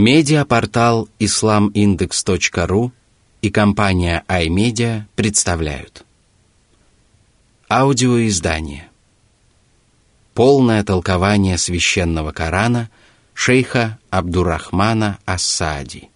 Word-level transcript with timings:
Медиапортал 0.00 1.08
islamindex.ru 1.18 2.92
и 3.42 3.50
компания 3.50 4.22
iMedia 4.28 5.02
представляют. 5.16 6.04
Аудиоиздание. 7.68 8.90
Полное 10.34 10.84
толкование 10.84 11.58
священного 11.58 12.30
Корана 12.30 12.90
шейха 13.34 13.98
Абдурахмана 14.10 15.18
Ассади. 15.24 16.10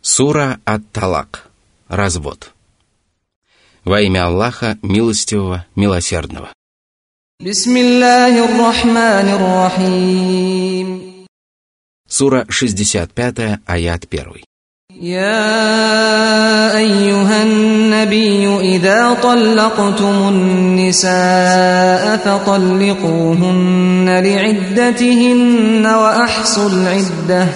Сура 0.00 0.60
Ат-Талак. 0.64 1.50
Развод. 1.88 2.52
Во 3.82 4.00
имя 4.00 4.26
Аллаха, 4.26 4.78
милостивого, 4.80 5.66
милосердного. 5.74 6.52
Сура 12.09 12.45
65, 12.49 13.59
аят 13.67 14.05
1. 14.13 14.43
يا 15.01 16.77
أيها 16.77 17.43
النبي 17.43 18.59
إذا 18.75 19.13
طلقتم 19.23 20.27
النساء 20.29 22.17
فطلقوهن 22.17 24.09
لعدتهن 24.23 25.85
وأحصوا 25.85 26.69
العدة 26.69 27.47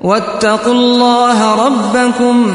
واتقوا 0.00 0.72
الله 0.72 1.66
ربكم 1.66 2.54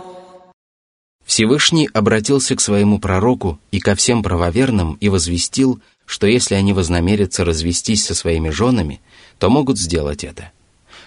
Всевышний 1.31 1.89
обратился 1.93 2.57
к 2.57 2.59
своему 2.59 2.99
пророку 2.99 3.57
и 3.71 3.79
ко 3.79 3.95
всем 3.95 4.21
правоверным 4.21 4.95
и 4.95 5.07
возвестил, 5.07 5.79
что 6.05 6.27
если 6.27 6.55
они 6.55 6.73
вознамерятся 6.73 7.45
развестись 7.45 8.03
со 8.03 8.13
своими 8.13 8.49
женами, 8.49 8.99
то 9.39 9.49
могут 9.49 9.79
сделать 9.79 10.25
это. 10.25 10.51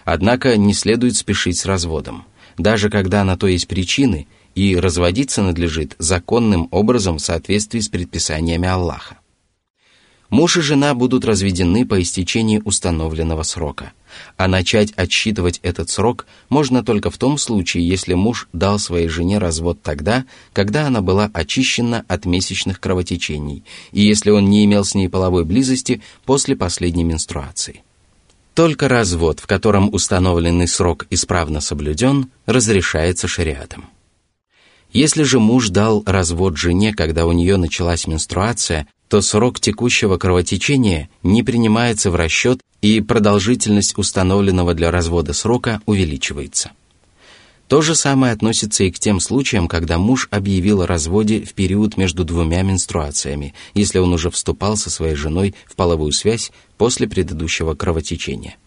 Однако 0.07 0.57
не 0.57 0.73
следует 0.73 1.15
спешить 1.17 1.59
с 1.59 1.67
разводом, 1.67 2.25
даже 2.57 2.89
когда 2.89 3.23
на 3.23 3.37
то 3.37 3.47
есть 3.47 3.69
причины, 3.69 4.27
и 4.55 4.77
разводиться 4.77 5.43
надлежит 5.43 5.95
законным 5.99 6.69
образом 6.71 7.19
в 7.19 7.21
соответствии 7.21 7.81
с 7.81 7.91
предписаниями 7.91 8.67
Аллаха. 8.67 9.19
Муж 10.31 10.57
и 10.57 10.63
жена 10.63 10.95
будут 10.95 11.27
разведены 11.27 11.85
по 11.85 12.01
истечении 12.01 12.63
установленного 12.65 13.43
срока– 13.43 13.93
а 14.37 14.49
начать 14.49 14.93
отсчитывать 14.93 15.61
этот 15.63 15.91
срок 15.91 16.27
можно 16.49 16.85
только 16.85 17.11
в 17.11 17.19
том 17.19 17.39
случае, 17.39 17.87
если 17.87 18.15
муж 18.15 18.49
дал 18.53 18.79
своей 18.79 19.09
жене 19.09 19.39
развод 19.39 19.83
тогда, 19.83 20.25
когда 20.53 20.87
она 20.87 21.01
была 21.01 21.31
очищена 21.33 22.05
от 22.09 22.25
месячных 22.25 22.81
кровотечений, 22.81 23.65
и 23.93 24.03
если 24.03 24.31
он 24.31 24.49
не 24.51 24.65
имел 24.65 24.85
с 24.85 24.95
ней 24.95 25.09
половой 25.09 25.45
близости 25.45 26.03
после 26.25 26.57
последней 26.57 27.05
менструации. 27.05 27.83
Только 28.55 28.89
развод, 28.89 29.41
в 29.41 29.47
котором 29.47 29.93
установленный 29.93 30.69
срок 30.69 31.07
исправно 31.11 31.61
соблюден, 31.61 32.31
разрешается 32.47 33.27
шариатом. 33.27 33.87
Если 34.95 35.25
же 35.25 35.41
муж 35.41 35.71
дал 35.71 36.05
развод 36.07 36.57
жене, 36.57 36.95
когда 36.95 37.27
у 37.27 37.33
нее 37.33 37.57
началась 37.57 38.07
менструация, 38.07 38.87
то 39.09 39.21
срок 39.23 39.59
текущего 39.59 40.19
кровотечения 40.19 41.11
не 41.25 41.43
принимается 41.43 42.13
в 42.13 42.15
расчет 42.15 42.61
и 42.81 43.01
продолжительность 43.01 43.99
установленного 43.99 44.73
для 44.73 44.93
развода 44.93 45.33
срока 45.33 45.81
увеличивается. 45.87 46.71
То 47.67 47.81
же 47.81 47.97
самое 47.97 48.33
относится 48.33 48.85
и 48.85 48.93
к 48.93 49.01
тем 49.01 49.19
случаям, 49.19 49.67
когда 49.67 49.99
муж 49.99 50.29
объявил 50.31 50.83
о 50.83 50.87
разводе 50.87 51.41
в 51.41 51.55
период 51.55 51.97
между 51.97 52.25
двумя 52.25 52.63
менструациями, 52.63 53.53
если 53.75 53.99
он 53.99 54.13
уже 54.13 54.31
вступал 54.31 54.77
со 54.77 54.91
своей 54.91 55.17
женой 55.17 55.57
в 55.67 55.75
половую 55.75 56.13
связь 56.13 56.53
после 56.79 57.09
предыдущего 57.09 57.75
кровотечения. 57.75 58.59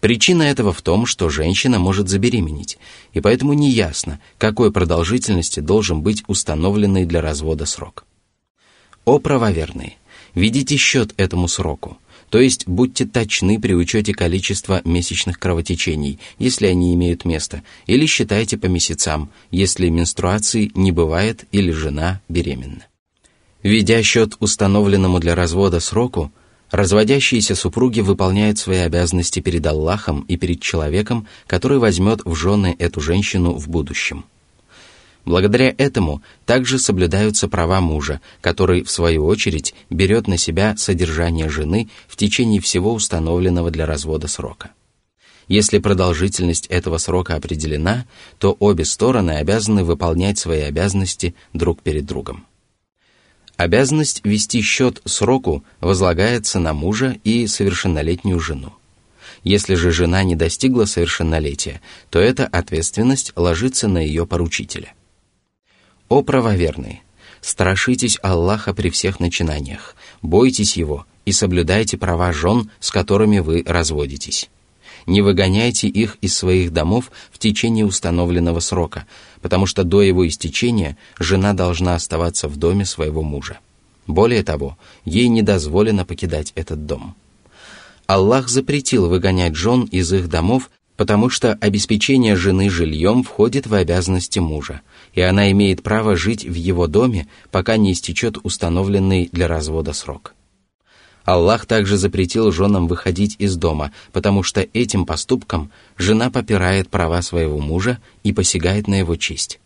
Причина 0.00 0.44
этого 0.44 0.72
в 0.72 0.82
том, 0.82 1.06
что 1.06 1.28
женщина 1.28 1.78
может 1.78 2.08
забеременеть, 2.08 2.78
и 3.12 3.20
поэтому 3.20 3.52
неясно, 3.52 4.20
какой 4.38 4.72
продолжительности 4.72 5.60
должен 5.60 6.00
быть 6.00 6.22
установленный 6.26 7.04
для 7.04 7.20
развода 7.20 7.66
срок. 7.66 8.06
О 9.04 9.18
правоверные, 9.18 9.96
ведите 10.34 10.76
счет 10.76 11.12
этому 11.16 11.48
сроку– 11.48 11.98
то 12.30 12.38
есть 12.38 12.66
будьте 12.66 13.04
точны 13.06 13.60
при 13.60 13.74
учете 13.74 14.14
количества 14.14 14.80
месячных 14.84 15.38
кровотечений, 15.38 16.20
если 16.38 16.66
они 16.66 16.94
имеют 16.94 17.24
место, 17.24 17.62
или 17.86 18.06
считайте 18.06 18.56
по 18.56 18.66
месяцам, 18.66 19.30
если 19.50 19.88
менструации 19.88 20.70
не 20.74 20.92
бывает 20.92 21.44
или 21.50 21.72
жена 21.72 22.20
беременна. 22.28 22.86
Ведя 23.62 24.02
счет 24.02 24.36
установленному 24.38 25.18
для 25.18 25.34
развода 25.34 25.80
сроку, 25.80 26.32
разводящиеся 26.70 27.54
супруги 27.54 28.00
выполняют 28.00 28.58
свои 28.58 28.78
обязанности 28.78 29.40
перед 29.40 29.66
Аллахом 29.66 30.22
и 30.28 30.36
перед 30.36 30.60
человеком, 30.60 31.26
который 31.46 31.78
возьмет 31.78 32.22
в 32.24 32.34
жены 32.34 32.76
эту 32.78 33.00
женщину 33.00 33.52
в 33.54 33.68
будущем. 33.68 34.24
Благодаря 35.24 35.74
этому 35.76 36.22
также 36.46 36.78
соблюдаются 36.78 37.46
права 37.46 37.80
мужа, 37.80 38.20
который, 38.40 38.82
в 38.82 38.90
свою 38.90 39.26
очередь, 39.26 39.74
берет 39.90 40.26
на 40.26 40.38
себя 40.38 40.76
содержание 40.76 41.48
жены 41.48 41.90
в 42.08 42.16
течение 42.16 42.60
всего 42.60 42.94
установленного 42.94 43.70
для 43.70 43.84
развода 43.84 44.28
срока. 44.28 44.70
Если 45.46 45.78
продолжительность 45.78 46.68
этого 46.68 46.98
срока 46.98 47.34
определена, 47.34 48.06
то 48.38 48.56
обе 48.60 48.84
стороны 48.84 49.32
обязаны 49.32 49.84
выполнять 49.84 50.38
свои 50.38 50.60
обязанности 50.60 51.34
друг 51.52 51.82
перед 51.82 52.06
другом. 52.06 52.46
Обязанность 53.60 54.22
вести 54.24 54.62
счет 54.62 55.02
сроку 55.04 55.62
возлагается 55.82 56.58
на 56.60 56.72
мужа 56.72 57.18
и 57.24 57.46
совершеннолетнюю 57.46 58.40
жену. 58.40 58.72
Если 59.44 59.74
же 59.74 59.92
жена 59.92 60.22
не 60.22 60.34
достигла 60.34 60.86
совершеннолетия, 60.86 61.82
то 62.08 62.18
эта 62.20 62.46
ответственность 62.46 63.34
ложится 63.36 63.86
на 63.86 63.98
ее 63.98 64.26
поручителя. 64.26 64.94
О 66.08 66.22
правоверные! 66.22 67.02
Страшитесь 67.42 68.18
Аллаха 68.22 68.72
при 68.72 68.88
всех 68.88 69.20
начинаниях, 69.20 69.94
бойтесь 70.22 70.78
Его 70.78 71.04
и 71.26 71.32
соблюдайте 71.32 71.98
права 71.98 72.32
жен, 72.32 72.70
с 72.80 72.90
которыми 72.90 73.40
вы 73.40 73.62
разводитесь. 73.66 74.48
Не 75.06 75.22
выгоняйте 75.22 75.88
их 75.88 76.16
из 76.20 76.36
своих 76.36 76.72
домов 76.72 77.10
в 77.32 77.38
течение 77.38 77.84
установленного 77.84 78.60
срока, 78.60 79.06
потому 79.40 79.66
что 79.66 79.84
до 79.84 80.02
его 80.02 80.26
истечения 80.26 80.96
жена 81.18 81.52
должна 81.52 81.94
оставаться 81.94 82.48
в 82.48 82.56
доме 82.56 82.84
своего 82.84 83.22
мужа. 83.22 83.58
Более 84.06 84.42
того, 84.42 84.76
ей 85.04 85.28
не 85.28 85.42
дозволено 85.42 86.04
покидать 86.04 86.52
этот 86.54 86.86
дом. 86.86 87.14
Аллах 88.06 88.48
запретил 88.48 89.08
выгонять 89.08 89.54
жен 89.54 89.84
из 89.84 90.12
их 90.12 90.28
домов, 90.28 90.70
потому 90.96 91.30
что 91.30 91.54
обеспечение 91.54 92.36
жены 92.36 92.68
жильем 92.68 93.22
входит 93.22 93.66
в 93.66 93.74
обязанности 93.74 94.38
мужа– 94.38 94.80
и 95.14 95.20
она 95.20 95.50
имеет 95.50 95.82
право 95.82 96.16
жить 96.16 96.44
в 96.44 96.54
его 96.54 96.86
доме, 96.86 97.28
пока 97.50 97.76
не 97.76 97.92
истечет 97.92 98.38
установленный 98.42 99.28
для 99.32 99.48
развода 99.48 99.92
срок. 99.92 100.34
Аллах 101.24 101.66
также 101.66 101.96
запретил 101.96 102.50
женам 102.50 102.88
выходить 102.88 103.36
из 103.38 103.56
дома, 103.56 103.92
потому 104.12 104.42
что 104.42 104.66
этим 104.72 105.06
поступком 105.06 105.70
жена 105.96 106.30
попирает 106.30 106.88
права 106.88 107.22
своего 107.22 107.58
мужа 107.58 107.98
и 108.22 108.32
посягает 108.32 108.88
на 108.88 108.96
его 108.96 109.16
честь. 109.16 109.60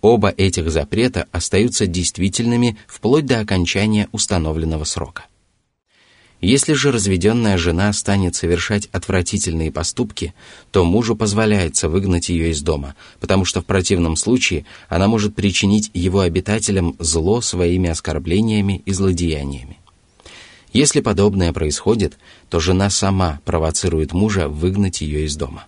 Оба 0.00 0.30
этих 0.30 0.70
запрета 0.70 1.28
остаются 1.30 1.86
действительными 1.86 2.76
вплоть 2.88 3.24
до 3.24 3.38
окончания 3.38 4.08
установленного 4.10 4.84
срока. 4.84 5.26
Если 6.40 6.72
же 6.72 6.90
разведенная 6.90 7.56
жена 7.56 7.92
станет 7.92 8.34
совершать 8.34 8.88
отвратительные 8.90 9.70
поступки, 9.70 10.34
то 10.72 10.84
мужу 10.84 11.14
позволяется 11.14 11.88
выгнать 11.88 12.30
ее 12.30 12.50
из 12.50 12.62
дома, 12.62 12.96
потому 13.20 13.44
что 13.44 13.60
в 13.60 13.64
противном 13.64 14.16
случае 14.16 14.66
она 14.88 15.06
может 15.06 15.36
причинить 15.36 15.92
его 15.94 16.18
обитателям 16.18 16.96
зло 16.98 17.40
своими 17.40 17.88
оскорблениями 17.88 18.82
и 18.84 18.92
злодеяниями. 18.92 19.78
Если 20.72 21.00
подобное 21.00 21.52
происходит, 21.52 22.18
то 22.48 22.60
жена 22.60 22.90
сама 22.90 23.40
провоцирует 23.44 24.12
мужа 24.12 24.48
выгнать 24.48 25.00
ее 25.00 25.26
из 25.26 25.36
дома. 25.36 25.64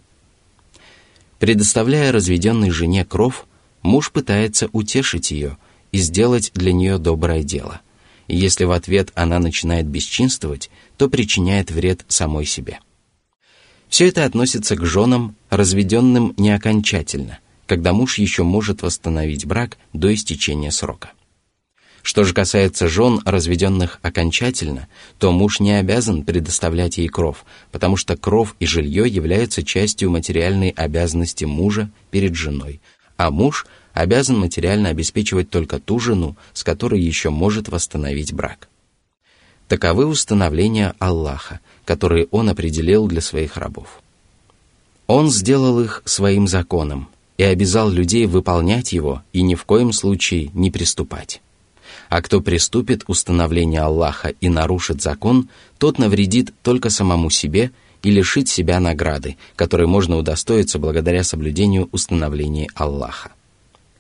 Предоставляя 1.39 2.11
разведенной 2.11 2.71
жене 2.71 3.05
кров, 3.05 3.47
муж 3.83 4.11
пытается 4.11 4.69
утешить 4.73 5.31
ее 5.31 5.59
и 5.93 5.99
сделать 5.99 6.53
для 6.55 6.73
нее 6.73 6.99
доброе 6.99 7.43
дело– 7.43 7.81
и 8.29 8.37
если 8.37 8.65
в 8.65 8.73
ответ 8.73 9.11
она 9.15 9.39
начинает 9.39 9.87
бесчинствовать, 9.87 10.71
то 10.97 11.09
причиняет 11.09 11.71
вред 11.71 12.05
самой 12.09 12.47
себе. 12.47 12.81
Все 13.89 14.09
это 14.09 14.25
относится 14.25 14.77
к 14.77 14.85
женам, 14.85 15.37
разведенным 15.51 16.35
не 16.37 16.51
окончательно, 16.51 17.39
когда 17.67 17.93
муж 17.93 18.19
еще 18.19 18.43
может 18.43 18.83
восстановить 18.83 19.47
брак 19.47 19.79
до 19.93 20.13
истечения 20.13 20.71
срока. 20.71 21.13
Что 22.05 22.25
же 22.25 22.35
касается 22.35 22.87
жен, 22.87 23.23
разведенных 23.25 23.99
окончательно, 24.03 24.89
то 25.19 25.33
муж 25.33 25.59
не 25.59 25.73
обязан 25.73 26.23
предоставлять 26.23 26.99
ей 26.99 27.09
кров, 27.09 27.47
потому 27.73 27.97
что 27.97 28.15
кров 28.15 28.55
и 28.61 28.67
жилье 28.67 29.09
являются 29.09 29.63
частью 29.63 30.11
материальной 30.11 30.69
обязанности 30.69 31.47
мужа 31.47 31.91
перед 32.11 32.35
женой, 32.35 32.83
а 33.17 33.31
муж 33.31 33.67
обязан 33.95 34.39
материально 34.39 34.91
обеспечивать 34.91 35.49
только 35.49 35.81
ту 35.81 35.99
жену, 35.99 36.37
с 36.53 36.63
которой 36.63 37.01
еще 37.01 37.31
может 37.31 37.71
восстановить 37.71 38.35
брак. 38.35 38.69
Таковы 39.67 40.05
установления 40.05 40.95
Аллаха, 40.99 41.61
которые 41.87 42.27
Он 42.31 42.51
определил 42.51 43.09
для 43.09 43.23
своих 43.23 43.57
рабов. 43.57 44.03
Он 45.07 45.31
сделал 45.31 45.81
их 45.81 46.03
своим 46.05 46.49
законом 46.49 47.09
и 47.39 47.45
обязал 47.45 47.89
людей 47.89 48.27
выполнять 48.27 48.93
его 48.93 49.23
и 49.33 49.41
ни 49.41 49.55
в 49.55 49.65
коем 49.65 49.91
случае 49.95 50.51
не 50.53 50.71
приступать. 50.71 51.41
А 52.15 52.23
кто 52.23 52.41
приступит 52.41 53.03
установление 53.09 53.81
Аллаха 53.81 54.29
и 54.29 54.49
нарушит 54.49 55.03
закон, 55.03 55.49
тот 55.79 55.99
навредит 55.99 56.55
только 56.63 56.89
самому 56.89 57.29
себе 57.29 57.73
и 58.05 58.13
лишит 58.13 58.49
себя 58.49 58.79
награды, 58.79 59.37
которой 59.57 59.89
можно 59.89 60.17
удостоиться 60.17 60.79
благодаря 60.79 61.25
соблюдению 61.25 61.89
установлений 61.91 62.71
Аллаха. 62.77 63.33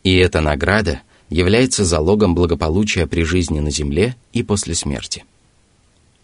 И 0.04 0.14
эта 0.14 0.40
награда 0.40 1.00
является 1.28 1.84
залогом 1.84 2.36
благополучия 2.36 3.08
при 3.08 3.24
жизни 3.24 3.58
на 3.58 3.72
земле 3.72 4.14
и 4.32 4.44
после 4.44 4.76
смерти. 4.76 5.24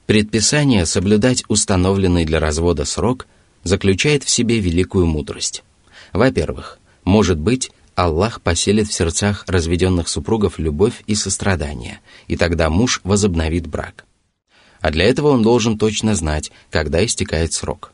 Предписание 0.06 0.86
соблюдать 0.86 1.42
установленный 1.48 2.24
для 2.24 2.38
развода 2.38 2.84
срок 2.84 3.26
заключает 3.64 4.22
в 4.22 4.30
себе 4.30 4.60
великую 4.60 5.06
мудрость. 5.06 5.64
Во-первых, 6.12 6.78
может 7.02 7.40
быть, 7.40 7.72
Аллах 8.00 8.40
поселит 8.40 8.88
в 8.88 8.94
сердцах 8.94 9.44
разведенных 9.46 10.08
супругов 10.08 10.58
любовь 10.58 11.02
и 11.06 11.14
сострадание, 11.14 12.00
и 12.28 12.36
тогда 12.38 12.70
муж 12.70 13.02
возобновит 13.04 13.66
брак. 13.66 14.06
А 14.80 14.90
для 14.90 15.04
этого 15.04 15.28
он 15.28 15.42
должен 15.42 15.76
точно 15.76 16.14
знать, 16.14 16.50
когда 16.70 17.04
истекает 17.04 17.52
срок. 17.52 17.92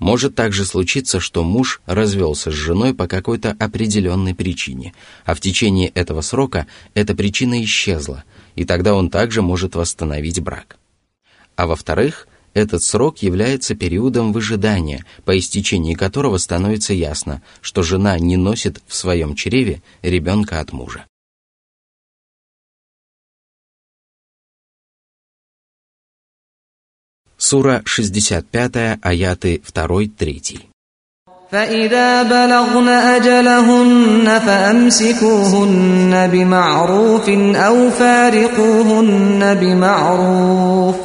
Может 0.00 0.34
также 0.34 0.64
случиться, 0.64 1.20
что 1.20 1.44
муж 1.44 1.80
развелся 1.86 2.50
с 2.50 2.54
женой 2.54 2.92
по 2.92 3.06
какой-то 3.06 3.54
определенной 3.60 4.34
причине, 4.34 4.94
а 5.24 5.36
в 5.36 5.40
течение 5.40 5.90
этого 5.90 6.22
срока 6.22 6.66
эта 6.94 7.14
причина 7.14 7.62
исчезла, 7.62 8.24
и 8.56 8.64
тогда 8.64 8.94
он 8.94 9.10
также 9.10 9.42
может 9.42 9.76
восстановить 9.76 10.40
брак. 10.40 10.76
А 11.54 11.68
во-вторых, 11.68 12.26
этот 12.55 12.83
срок 12.83 13.19
является 13.19 13.75
периодом 13.75 14.33
выжидания, 14.33 15.05
по 15.23 15.37
истечении 15.37 15.93
которого 15.93 16.37
становится 16.37 16.93
ясно, 16.93 17.41
что 17.61 17.81
жена 17.83 18.19
не 18.19 18.37
носит 18.37 18.81
в 18.87 18.95
своем 18.95 19.35
чреве 19.35 19.81
ребенка 20.01 20.59
от 20.59 20.73
мужа. 20.73 21.05
Сура 27.37 27.81
65, 27.85 28.99
аяты 29.01 29.61
2-3. 29.73 30.67
فإذا 31.51 32.23
بلغن 32.23 32.87
أجلهن 32.87 34.39
فأمسكوهن 34.45 36.29
بمعروف 36.31 37.29
أو 37.55 37.89
فارقوهن 37.89 39.57
بمعروف 39.61 41.04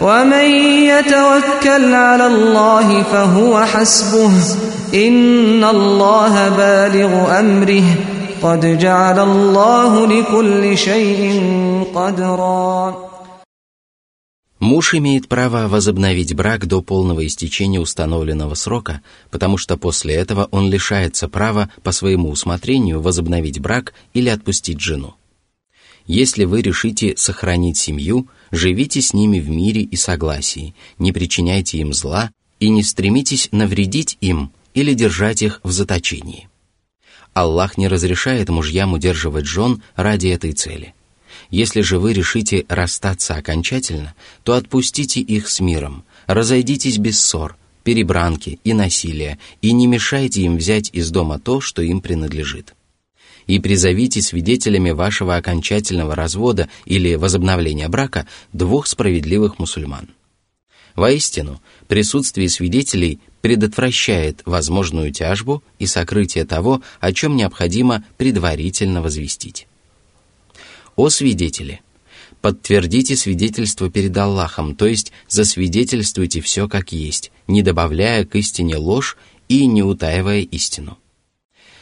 ومن 0.00 0.48
يتوكل 0.90 1.94
على 1.94 2.26
الله 2.26 3.02
فهو 3.02 3.64
حسبه 3.64 4.32
إن 4.94 5.64
الله 5.64 6.48
بالغ 6.48 7.40
أمره 7.40 7.84
قد 8.42 8.78
جعل 8.78 9.18
الله 9.18 10.06
لكل 10.06 10.78
شيء 10.78 11.42
قدرا 11.94 13.04
Муж 14.60 14.94
имеет 14.94 15.28
право 15.28 15.68
возобновить 15.68 16.34
брак 16.34 16.66
до 16.66 16.80
полного 16.80 17.26
истечения 17.26 17.80
установленного 17.80 18.54
срока, 18.54 19.02
потому 19.30 19.58
что 19.58 19.76
после 19.76 20.14
этого 20.14 20.48
он 20.52 20.70
лишается 20.70 21.28
права 21.28 21.68
по 21.82 21.92
своему 21.92 22.30
усмотрению 22.30 23.02
возобновить 23.02 23.60
брак 23.60 23.92
или 24.14 24.30
отпустить 24.30 24.80
жену. 24.80 25.16
Если 26.06 26.44
вы 26.44 26.62
решите 26.62 27.14
сохранить 27.16 27.76
семью, 27.76 28.26
живите 28.51 29.01
с 29.01 29.13
ними 29.13 29.39
в 29.39 29.49
мире 29.49 29.81
и 29.81 29.95
согласии, 29.95 30.75
не 30.97 31.11
причиняйте 31.11 31.77
им 31.79 31.93
зла 31.93 32.31
и 32.59 32.69
не 32.69 32.83
стремитесь 32.83 33.49
навредить 33.51 34.17
им, 34.21 34.51
или 34.73 34.93
держать 34.93 35.41
их 35.41 35.59
в 35.63 35.71
заточении. 35.71 36.49
Аллах 37.33 37.77
не 37.77 37.87
разрешает 37.87 38.49
мужьям 38.49 38.93
удерживать 38.93 39.45
жен 39.45 39.81
ради 39.95 40.27
этой 40.27 40.53
цели. 40.53 40.93
Если 41.49 41.81
же 41.81 41.99
вы 41.99 42.13
решите 42.13 42.65
расстаться 42.67 43.35
окончательно, 43.35 44.13
то 44.43 44.53
отпустите 44.53 45.21
их 45.21 45.47
с 45.49 45.59
миром, 45.59 46.03
разойдитесь 46.27 46.97
без 46.97 47.19
ссор, 47.19 47.57
перебранки 47.83 48.59
и 48.63 48.73
насилия, 48.73 49.39
и 49.61 49.71
не 49.71 49.87
мешайте 49.87 50.41
им 50.41 50.57
взять 50.57 50.89
из 50.93 51.09
дома 51.11 51.39
то, 51.39 51.61
что 51.61 51.81
им 51.81 52.01
принадлежит. 52.01 52.75
И 53.49 53.57
призовите 53.57 54.21
свидетелями 54.21 54.91
вашего 54.91 55.35
окончательного 55.35 56.13
развода 56.13 56.69
или 56.85 57.15
возобновления 57.15 57.87
брака 57.89 58.27
двух 58.53 58.85
справедливых 58.85 59.57
мусульман. 59.57 60.09
Воистину, 60.93 61.59
присутствие 61.87 62.47
свидетелей 62.47 63.19
предотвращает 63.41 64.43
возможную 64.45 65.11
тяжбу 65.11 65.63
и 65.79 65.87
сокрытие 65.87 66.45
того, 66.45 66.83
о 66.99 67.11
чем 67.11 67.35
необходимо 67.35 68.03
предварительно 68.17 69.01
возвестить. 69.01 69.67
О 70.95 71.09
свидетели! 71.09 71.81
Подтвердите 72.41 73.15
свидетельство 73.15 73.89
перед 73.89 74.15
Аллахом, 74.15 74.75
то 74.75 74.85
есть 74.85 75.11
засвидетельствуйте 75.27 76.41
все 76.41 76.67
как 76.67 76.91
есть, 76.91 77.31
не 77.47 77.63
добавляя 77.63 78.25
к 78.25 78.35
истине 78.35 78.77
ложь 78.77 79.17
и 79.47 79.65
не 79.65 79.81
утаивая 79.81 80.41
истину. 80.41 80.99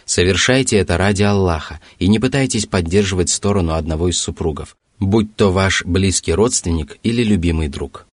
Совершайте 0.07 0.77
это 0.77 0.97
ради 0.97 1.23
Аллаха 1.23 1.81
и 1.99 2.07
не 2.07 2.17
пытайтесь 2.17 2.65
поддерживать 2.65 3.29
сторону 3.29 3.73
одного 3.73 4.07
из 4.07 4.17
супругов, 4.17 4.77
будь 4.99 5.35
то 5.35 5.51
ваш 5.51 5.83
близкий 5.83 6.31
родственник 6.31 6.97
или 7.03 7.23
любимый 7.23 7.67
друг. 7.67 8.07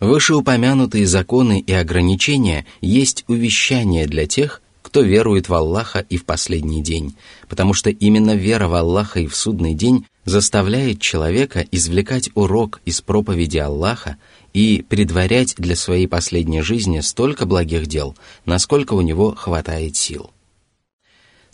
Вышеупомянутые 0.00 1.06
законы 1.06 1.60
и 1.60 1.72
ограничения 1.72 2.66
есть 2.82 3.24
увещание 3.26 4.06
для 4.06 4.26
тех, 4.26 4.60
кто 4.82 5.00
верует 5.00 5.48
в 5.48 5.54
Аллаха 5.54 6.00
и 6.00 6.18
в 6.18 6.26
последний 6.26 6.82
день, 6.82 7.16
потому 7.48 7.72
что 7.72 7.88
именно 7.88 8.36
вера 8.36 8.68
в 8.68 8.74
Аллаха 8.74 9.20
и 9.20 9.26
в 9.26 9.34
судный 9.34 9.72
день 9.72 10.04
заставляет 10.26 11.00
человека 11.00 11.64
извлекать 11.72 12.28
урок 12.34 12.82
из 12.84 13.00
проповеди 13.00 13.56
Аллаха 13.56 14.18
и 14.52 14.84
предварять 14.86 15.54
для 15.56 15.74
своей 15.74 16.06
последней 16.06 16.60
жизни 16.60 17.00
столько 17.00 17.46
благих 17.46 17.86
дел, 17.86 18.14
насколько 18.44 18.92
у 18.92 19.00
него 19.00 19.34
хватает 19.34 19.96
сил. 19.96 20.30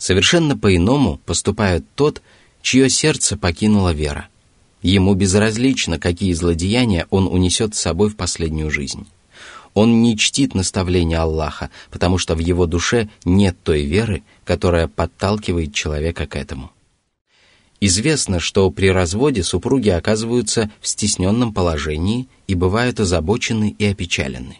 Совершенно 0.05 0.55
по-иному 0.55 1.19
поступает 1.25 1.83
тот, 1.95 2.21
чье 2.61 2.91
сердце 2.91 3.37
покинула 3.37 3.91
вера– 3.91 4.27
Ему 4.83 5.15
безразлично, 5.15 5.97
какие 5.97 6.31
злодеяния 6.33 7.07
он 7.09 7.25
унесет 7.25 7.73
с 7.73 7.79
собой 7.79 8.09
в 8.09 8.15
последнюю 8.15 8.69
жизнь. 8.69 9.07
Он 9.73 10.03
не 10.03 10.15
чтит 10.15 10.53
наставления 10.53 11.19
Аллаха, 11.19 11.71
потому 11.89 12.19
что 12.19 12.35
в 12.35 12.37
его 12.37 12.67
душе 12.67 13.09
нет 13.23 13.57
той 13.63 13.81
веры, 13.81 14.21
которая 14.43 14.87
подталкивает 14.87 15.73
человека 15.73 16.27
к 16.27 16.35
этому. 16.35 16.71
Известно, 17.81 18.39
что 18.39 18.69
при 18.69 18.91
разводе 18.91 19.41
супруги 19.41 19.89
оказываются 19.89 20.69
в 20.81 20.87
стесненном 20.87 21.51
положении 21.51 22.27
и 22.45 22.53
бывают 22.53 22.99
озабочены 22.99 23.75
и 23.79 23.85
опечалены. 23.85 24.59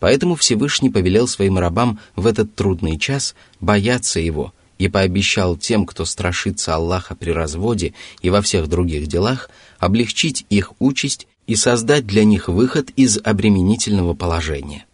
Поэтому 0.00 0.34
Всевышний 0.34 0.88
повелел 0.88 1.28
своим 1.28 1.58
рабам 1.58 1.98
в 2.16 2.26
этот 2.26 2.54
трудный 2.54 2.98
час 2.98 3.34
бояться 3.60 4.18
его– 4.18 4.54
и 4.82 4.88
пообещал 4.88 5.56
тем, 5.56 5.86
кто 5.86 6.04
страшится 6.04 6.74
Аллаха 6.74 7.14
при 7.14 7.30
разводе 7.30 7.94
и 8.20 8.30
во 8.30 8.42
всех 8.42 8.66
других 8.66 9.06
делах, 9.06 9.48
облегчить 9.78 10.44
их 10.50 10.72
участь 10.80 11.28
и 11.46 11.54
создать 11.54 12.04
для 12.04 12.24
них 12.24 12.48
выход 12.48 12.90
из 12.96 13.20
обременительного 13.22 14.14
положения. 14.14 14.84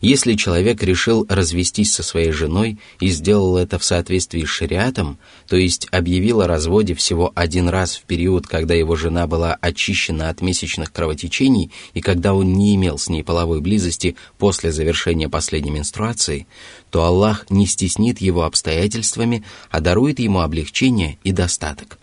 Если 0.00 0.34
человек 0.34 0.82
решил 0.82 1.26
развестись 1.28 1.92
со 1.92 2.02
своей 2.02 2.30
женой 2.30 2.78
и 3.00 3.08
сделал 3.08 3.56
это 3.56 3.78
в 3.78 3.84
соответствии 3.84 4.44
с 4.44 4.48
шариатом, 4.48 5.18
то 5.48 5.56
есть 5.56 5.88
объявил 5.90 6.40
о 6.40 6.48
разводе 6.48 6.94
всего 6.94 7.32
один 7.34 7.68
раз 7.68 7.96
в 7.96 8.02
период, 8.02 8.46
когда 8.46 8.74
его 8.74 8.96
жена 8.96 9.26
была 9.26 9.56
очищена 9.60 10.28
от 10.28 10.40
месячных 10.40 10.92
кровотечений 10.92 11.70
и 11.94 12.00
когда 12.00 12.34
он 12.34 12.54
не 12.54 12.74
имел 12.74 12.98
с 12.98 13.08
ней 13.08 13.22
половой 13.22 13.60
близости 13.60 14.16
после 14.38 14.72
завершения 14.72 15.28
последней 15.28 15.70
менструации, 15.70 16.46
то 16.90 17.04
Аллах 17.04 17.46
не 17.50 17.66
стеснит 17.66 18.20
его 18.20 18.44
обстоятельствами, 18.44 19.44
а 19.70 19.80
дарует 19.80 20.18
ему 20.18 20.40
облегчение 20.40 21.18
и 21.24 21.32
достаток. 21.32 21.98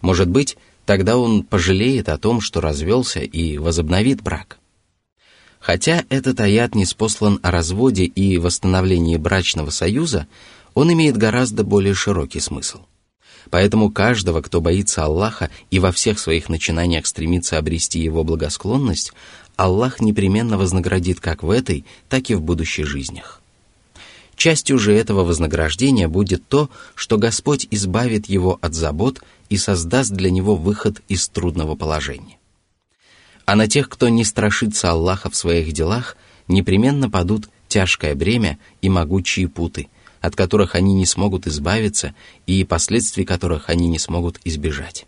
Может 0.00 0.28
быть, 0.28 0.56
тогда 0.86 1.16
он 1.16 1.42
пожалеет 1.42 2.08
о 2.08 2.18
том, 2.18 2.40
что 2.40 2.60
развелся 2.60 3.20
и 3.20 3.58
возобновит 3.58 4.22
брак– 4.22 4.58
Хотя 5.64 6.04
этот 6.10 6.40
аят 6.40 6.74
не 6.74 6.84
спослан 6.84 7.40
о 7.42 7.50
разводе 7.50 8.04
и 8.04 8.36
восстановлении 8.36 9.16
брачного 9.16 9.70
союза, 9.70 10.26
он 10.74 10.92
имеет 10.92 11.16
гораздо 11.16 11.64
более 11.64 11.94
широкий 11.94 12.40
смысл. 12.40 12.80
Поэтому 13.48 13.90
каждого, 13.90 14.42
кто 14.42 14.60
боится 14.60 15.04
Аллаха 15.04 15.48
и 15.70 15.78
во 15.78 15.90
всех 15.90 16.18
своих 16.18 16.50
начинаниях 16.50 17.06
стремится 17.06 17.56
обрести 17.56 17.98
его 17.98 18.24
благосклонность, 18.24 19.14
Аллах 19.56 20.02
непременно 20.02 20.58
вознаградит 20.58 21.20
как 21.20 21.42
в 21.42 21.48
этой, 21.48 21.86
так 22.10 22.28
и 22.28 22.34
в 22.34 22.42
будущих 22.42 22.86
жизнях. 22.86 23.40
Частью 24.36 24.78
же 24.78 24.92
этого 24.92 25.24
вознаграждения 25.24 26.08
будет 26.08 26.46
то, 26.46 26.68
что 26.94 27.16
Господь 27.16 27.66
избавит 27.70 28.26
его 28.26 28.58
от 28.60 28.74
забот 28.74 29.22
и 29.48 29.56
создаст 29.56 30.10
для 30.10 30.30
него 30.30 30.56
выход 30.56 31.00
из 31.08 31.26
трудного 31.28 31.74
положения 31.74 32.36
а 33.46 33.56
на 33.56 33.68
тех, 33.68 33.88
кто 33.88 34.08
не 34.08 34.24
страшится 34.24 34.90
Аллаха 34.90 35.30
в 35.30 35.36
своих 35.36 35.72
делах, 35.72 36.16
непременно 36.48 37.10
падут 37.10 37.48
тяжкое 37.68 38.14
бремя 38.14 38.58
и 38.82 38.88
могучие 38.88 39.48
путы, 39.48 39.88
от 40.20 40.36
которых 40.36 40.74
они 40.74 40.94
не 40.94 41.06
смогут 41.06 41.46
избавиться 41.46 42.14
и 42.46 42.64
последствий 42.64 43.24
которых 43.24 43.68
они 43.68 43.88
не 43.88 43.98
смогут 43.98 44.40
избежать. 44.44 45.06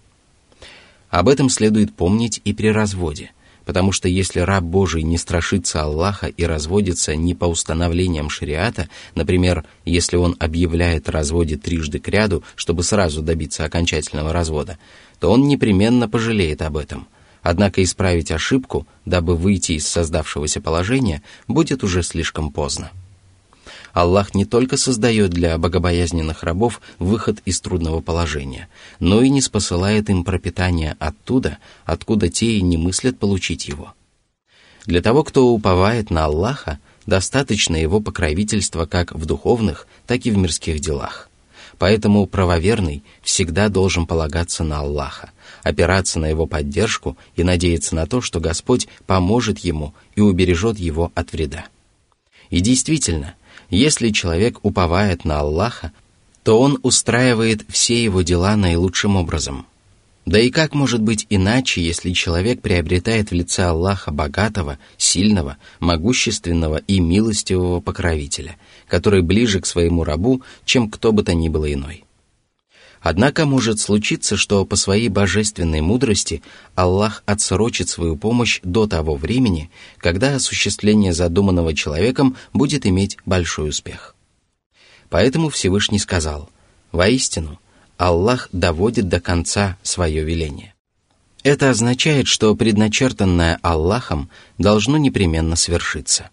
Об 1.09 1.29
этом 1.29 1.49
следует 1.49 1.95
помнить 1.95 2.41
и 2.45 2.53
при 2.53 2.69
разводе, 2.69 3.31
потому 3.65 3.93
что 3.93 4.09
если 4.09 4.41
раб 4.41 4.65
Божий 4.65 5.03
не 5.03 5.17
страшится 5.17 5.83
Аллаха 5.83 6.27
и 6.27 6.45
разводится 6.45 7.17
не 7.17 7.35
по 7.35 7.47
установлениям 7.47 8.29
шариата, 8.29 8.89
например, 9.15 9.65
если 9.85 10.17
он 10.17 10.37
объявляет 10.39 11.09
о 11.09 11.13
разводе 11.13 11.57
трижды 11.57 12.01
к 12.01 12.09
ряду, 12.09 12.43
чтобы 12.55 12.83
сразу 12.83 13.23
добиться 13.23 13.65
окончательного 13.65 14.33
развода, 14.33 14.79
то 15.21 15.31
он 15.31 15.47
непременно 15.47 16.09
пожалеет 16.09 16.61
об 16.61 16.77
этом– 16.77 17.07
Однако 17.49 17.81
исправить 17.85 18.33
ошибку, 18.33 18.89
дабы 19.05 19.37
выйти 19.37 19.73
из 19.73 19.87
создавшегося 19.87 20.61
положения, 20.61 21.23
будет 21.47 21.85
уже 21.85 22.03
слишком 22.03 22.51
поздно. 22.51 22.91
Аллах 23.93 24.35
не 24.35 24.45
только 24.45 24.77
создает 24.77 25.31
для 25.31 25.57
богобоязненных 25.57 26.43
рабов 26.43 26.81
выход 26.99 27.39
из 27.45 27.61
трудного 27.61 28.01
положения, 28.01 28.69
но 28.99 29.23
и 29.23 29.31
не 29.31 29.41
спосылает 29.41 30.11
им 30.11 30.25
пропитание 30.25 30.97
оттуда, 30.99 31.59
откуда 31.85 32.29
те 32.31 32.59
и 32.59 32.63
не 32.63 32.79
мыслят 32.79 33.17
получить 33.17 33.69
его. 33.69 33.95
Для 34.85 35.01
того, 35.01 35.23
кто 35.23 35.47
уповает 35.47 36.11
на 36.11 36.25
Аллаха, 36.25 36.81
достаточно 37.07 37.77
его 37.77 38.01
покровительства 38.01 38.87
как 38.87 39.13
в 39.13 39.25
духовных, 39.25 39.87
так 40.09 40.27
и 40.27 40.33
в 40.33 40.37
мирских 40.37 40.81
делах. 40.81 41.31
Поэтому 41.79 42.27
правоверный 42.27 43.03
всегда 43.23 43.69
должен 43.69 44.07
полагаться 44.07 44.65
на 44.65 44.81
Аллаха, 44.81 45.31
опираться 45.63 46.19
на 46.19 46.27
его 46.27 46.47
поддержку 46.47 47.17
и 47.35 47.43
надеяться 47.43 47.95
на 47.95 48.07
то, 48.07 48.21
что 48.21 48.41
Господь 48.41 48.89
поможет 49.07 49.59
ему 49.59 49.95
и 50.15 50.21
убережет 50.21 50.79
его 50.79 51.13
от 51.15 51.33
вреда. 51.33 51.67
И 52.49 52.61
действительно, 52.61 53.35
если 53.69 54.11
человек 54.11 54.59
уповает 54.63 55.25
на 55.25 55.41
Аллаха, 55.41 55.93
то 56.45 56.61
он 56.61 56.79
устраивает 56.83 57.65
все 57.69 58.03
его 58.03 58.23
дела 58.23 58.57
наилучшим 58.57 59.17
образом. 59.17 59.67
Да 60.27 60.41
и 60.41 60.51
как 60.51 60.75
может 60.75 61.01
быть 61.01 61.25
иначе, 61.31 61.81
если 61.81 62.11
человек 62.11 62.61
приобретает 62.61 63.31
в 63.31 63.33
лице 63.33 63.63
Аллаха 63.63 64.11
богатого, 64.11 64.81
сильного, 64.99 65.57
могущественного 65.79 66.79
и 66.89 66.99
милостивого 66.99 67.81
покровителя, 67.81 68.57
который 68.89 69.23
ближе 69.23 69.61
к 69.61 69.67
своему 69.67 70.03
рабу, 70.03 70.43
чем 70.65 70.91
кто 70.91 71.13
бы 71.13 71.23
то 71.23 71.33
ни 71.33 71.49
было 71.49 71.73
иной? 71.73 72.03
Однако 73.01 73.47
может 73.47 73.79
случиться, 73.79 74.37
что 74.37 74.65
по 74.65 74.75
своей 74.75 75.09
божественной 75.09 75.81
мудрости 75.81 76.43
Аллах 76.75 77.23
отсрочит 77.25 77.89
свою 77.89 78.17
помощь 78.17 78.59
до 78.65 78.89
того 78.89 79.15
времени, 79.15 79.71
когда 79.99 80.35
осуществление 80.35 81.13
задуманного 81.13 81.73
человеком 81.73 82.37
будет 82.53 82.85
иметь 82.85 83.17
большой 83.27 83.69
успех. 83.69 84.17
Поэтому 85.09 85.51
Всевышний 85.51 86.01
сказал, 86.01 86.51
«Воистину, 86.91 87.61
Аллах 87.97 88.49
доводит 88.53 89.09
до 89.09 89.21
конца 89.21 89.77
свое 89.83 90.23
веление». 90.25 90.75
Это 91.43 91.71
означает, 91.71 92.27
что 92.27 92.55
предначертанное 92.57 93.59
Аллахом 93.63 94.31
должно 94.59 94.99
непременно 94.99 95.55
свершиться. 95.55 96.31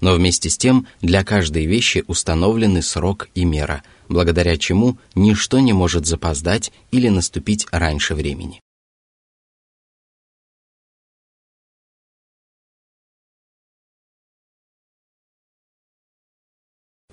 Но 0.00 0.14
вместе 0.14 0.48
с 0.48 0.56
тем 0.56 0.86
для 1.02 1.24
каждой 1.24 1.66
вещи 1.66 2.04
установлены 2.06 2.82
срок 2.82 3.28
и 3.34 3.44
мера– 3.44 3.82
благодаря 4.08 4.56
чему 4.56 4.98
ничто 5.14 5.60
не 5.60 5.72
может 5.72 6.06
запоздать 6.06 6.72
или 6.90 7.08
наступить 7.08 7.66
раньше 7.70 8.14
времени. 8.14 8.60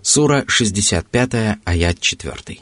Сура 0.02 0.44
65, 0.48 1.60
аят 1.64 2.00
4. 2.02 2.62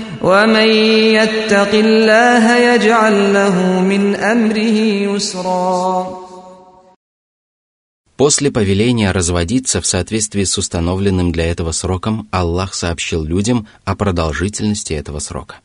ومن 0.22 0.68
يتق 1.18 1.72
الله 1.74 2.56
يجعل 2.56 3.34
له 3.34 3.80
من 3.80 4.14
أمره 4.14 4.78
يسرا 5.14 6.26
После 8.16 8.50
повеления 8.50 9.12
разводиться 9.12 9.82
в 9.82 9.86
соответствии 9.86 10.44
с 10.44 10.56
установленным 10.56 11.32
для 11.32 11.50
этого 11.50 11.72
сроком, 11.72 12.28
Аллах 12.30 12.72
сообщил 12.72 13.22
людям 13.22 13.66
о 13.84 13.94
продолжительности 13.94 14.94
этого 14.94 15.18
срока. 15.18 15.56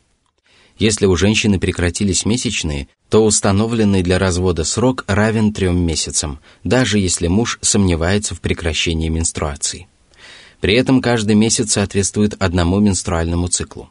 Если 0.78 1.06
у 1.06 1.16
женщины 1.16 1.58
прекратились 1.58 2.26
месячные, 2.26 2.88
то 3.08 3.24
установленный 3.24 4.02
для 4.02 4.18
развода 4.18 4.64
срок 4.64 5.04
равен 5.06 5.54
трем 5.54 5.78
месяцам, 5.78 6.40
даже 6.62 6.98
если 6.98 7.26
муж 7.26 7.58
сомневается 7.62 8.34
в 8.34 8.40
прекращении 8.40 9.08
менструации. 9.08 9.86
При 10.60 10.74
этом 10.74 11.00
каждый 11.00 11.36
месяц 11.36 11.72
соответствует 11.72 12.34
одному 12.40 12.80
менструальному 12.80 13.48
циклу. 13.48 13.90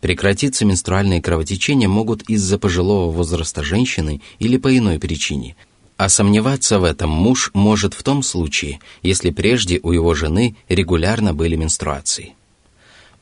Прекратиться 0.00 0.64
менструальные 0.64 1.22
кровотечения 1.22 1.88
могут 1.88 2.22
из-за 2.22 2.58
пожилого 2.58 3.10
возраста 3.10 3.62
женщины 3.62 4.20
или 4.38 4.56
по 4.58 4.76
иной 4.76 4.98
причине, 4.98 5.56
а 5.96 6.08
сомневаться 6.08 6.78
в 6.78 6.84
этом 6.84 7.10
муж 7.10 7.50
может 7.54 7.94
в 7.94 8.02
том 8.02 8.22
случае, 8.22 8.80
если 9.02 9.30
прежде 9.30 9.80
у 9.82 9.92
его 9.92 10.14
жены 10.14 10.56
регулярно 10.68 11.32
были 11.32 11.56
менструации. 11.56 12.34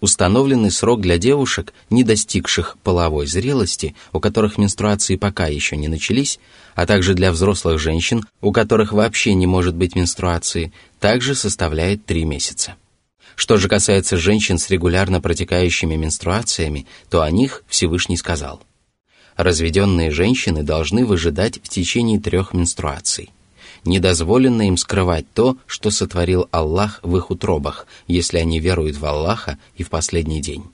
Установленный 0.00 0.71
срок 0.71 1.00
для 1.00 1.16
девушек, 1.16 1.73
не 1.88 2.02
достигших 2.02 2.76
половой 2.83 3.26
зрелости, 3.26 3.95
у 4.12 4.21
которых 4.21 4.59
менструации 4.59 5.16
пока 5.16 5.47
еще 5.47 5.76
не 5.76 5.88
начались, 5.88 6.40
а 6.75 6.85
также 6.85 7.14
для 7.14 7.33
взрослых 7.33 7.78
женщин, 7.78 8.23
у 8.43 8.52
которых 8.52 8.93
вообще 8.93 9.33
не 9.33 9.47
может 9.47 9.75
быть 9.75 9.95
менструации, 9.95 10.73
также 11.00 11.35
составляет 11.35 12.04
3 12.04 12.25
месяца. 12.25 12.75
Что 13.36 13.56
же 13.56 13.68
касается 13.68 14.16
женщин 14.16 14.58
с 14.58 14.70
регулярно 14.70 15.20
протекающими 15.20 15.96
менструациями, 15.96 16.86
то 17.10 17.22
о 17.22 17.30
них 17.30 17.64
Всевышний 17.68 18.16
сказал– 18.16 18.62
разведенные 19.36 20.10
женщины 20.10 20.62
должны 20.62 21.04
выжидать 21.04 21.60
в 21.62 21.68
течение 21.68 22.20
трех 22.20 22.52
менструаций. 22.54 23.30
Недозволено 23.84 24.62
им 24.68 24.76
скрывать 24.76 25.26
то, 25.34 25.58
что 25.66 25.90
сотворил 25.90 26.48
Аллах 26.50 27.00
в 27.02 27.16
их 27.16 27.30
утробах, 27.30 27.86
если 28.06 28.38
они 28.38 28.58
веруют 28.58 28.96
в 28.96 29.04
Аллаха 29.04 29.58
и 29.76 29.82
в 29.82 29.90
последний 29.90 30.40
день. 30.40 30.64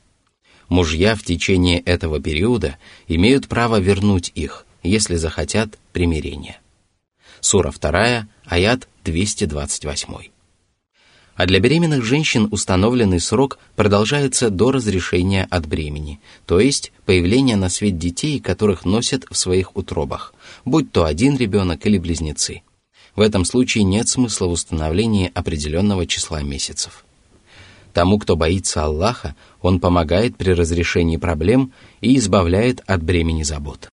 Мужья 0.68 1.16
в 1.16 1.24
течение 1.24 1.80
этого 1.80 2.20
периода 2.20 2.76
имеют 3.08 3.48
право 3.48 3.80
вернуть 3.80 4.30
их, 4.36 4.64
если 4.84 5.16
захотят 5.16 5.76
примирения. 5.92 6.60
Сура 7.40 7.72
2, 7.72 8.28
аят 8.46 8.88
228. 9.04 10.29
А 11.40 11.46
для 11.46 11.58
беременных 11.58 12.04
женщин 12.04 12.48
установленный 12.50 13.18
срок 13.18 13.58
продолжается 13.74 14.50
до 14.50 14.72
разрешения 14.72 15.46
от 15.48 15.66
бремени, 15.66 16.20
то 16.44 16.60
есть 16.60 16.92
появления 17.06 17.56
на 17.56 17.70
свет 17.70 17.96
детей, 17.96 18.40
которых 18.40 18.84
носят 18.84 19.24
в 19.30 19.34
своих 19.34 19.74
утробах, 19.74 20.34
будь 20.66 20.92
то 20.92 21.06
один 21.06 21.38
ребенок 21.38 21.86
или 21.86 21.96
близнецы. 21.96 22.60
В 23.16 23.22
этом 23.22 23.46
случае 23.46 23.84
нет 23.84 24.06
смысла 24.06 24.48
в 24.48 24.50
установлении 24.50 25.32
определенного 25.32 26.06
числа 26.06 26.42
месяцев. 26.42 27.06
Тому, 27.94 28.18
кто 28.18 28.36
боится 28.36 28.84
Аллаха, 28.84 29.34
Он 29.62 29.80
помогает 29.80 30.36
при 30.36 30.50
разрешении 30.50 31.16
проблем 31.16 31.72
и 32.02 32.18
избавляет 32.18 32.82
от 32.86 33.02
бремени 33.02 33.44
забот. 33.44 33.88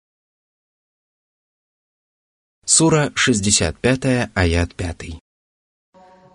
Сура 2.66 3.12
65, 3.14 4.32
аят 4.34 4.74
5. 4.74 5.20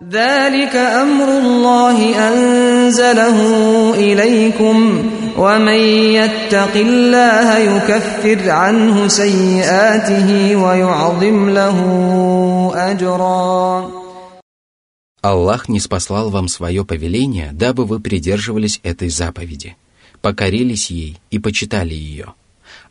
ذلك 0.02 0.76
أمر 0.76 1.28
الله 1.38 1.98
أنزله 2.28 3.38
إليكم 3.94 4.76
ومن 5.38 5.80
يتق 6.20 6.76
الله 6.76 7.58
يكفر 7.58 8.50
عنه 8.50 9.08
سيئاته 9.08 10.56
ويعظم 10.56 11.50
له 11.50 11.78
أجرا 12.76 13.90
Аллах 15.22 15.68
не 15.68 15.80
спаслал 15.80 16.30
вам 16.30 16.46
свое 16.46 16.84
повеление, 16.84 17.50
дабы 17.52 17.84
вы 17.84 17.98
придерживались 17.98 18.78
этой 18.84 19.08
заповеди, 19.08 19.76
покорились 20.20 20.90
ей 20.90 21.18
и 21.32 21.40
почитали 21.40 21.94
ее. 21.94 22.34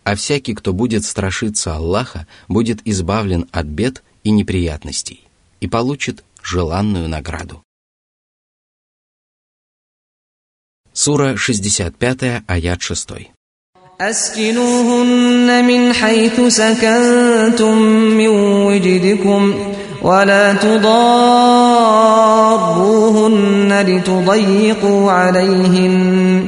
А 0.04 0.16
всякий, 0.16 0.54
кто 0.54 0.74
будет 0.74 1.06
страшиться 1.06 1.76
Аллаха, 1.76 2.28
будет 2.50 2.80
избавлен 2.84 3.48
от 3.54 3.68
бед 3.68 4.04
и 4.24 4.32
неприятностей 4.32 5.22
и 5.62 5.68
получит 5.68 6.24
желанную 6.50 7.08
награду. 7.10 7.62
Сура 10.94 11.36
65, 11.36 12.44
аят 12.48 12.82
6. 12.82 13.36
أسكنوهن 14.02 15.66
من 15.66 15.94
حيث 15.94 16.42
سكنتم 16.42 17.78
من 18.18 18.28
وجدكم 18.68 19.54
ولا 20.02 20.54
تضاروهن 20.54 21.06
لتضيقوا 23.88 25.12
عليهن 25.12 26.48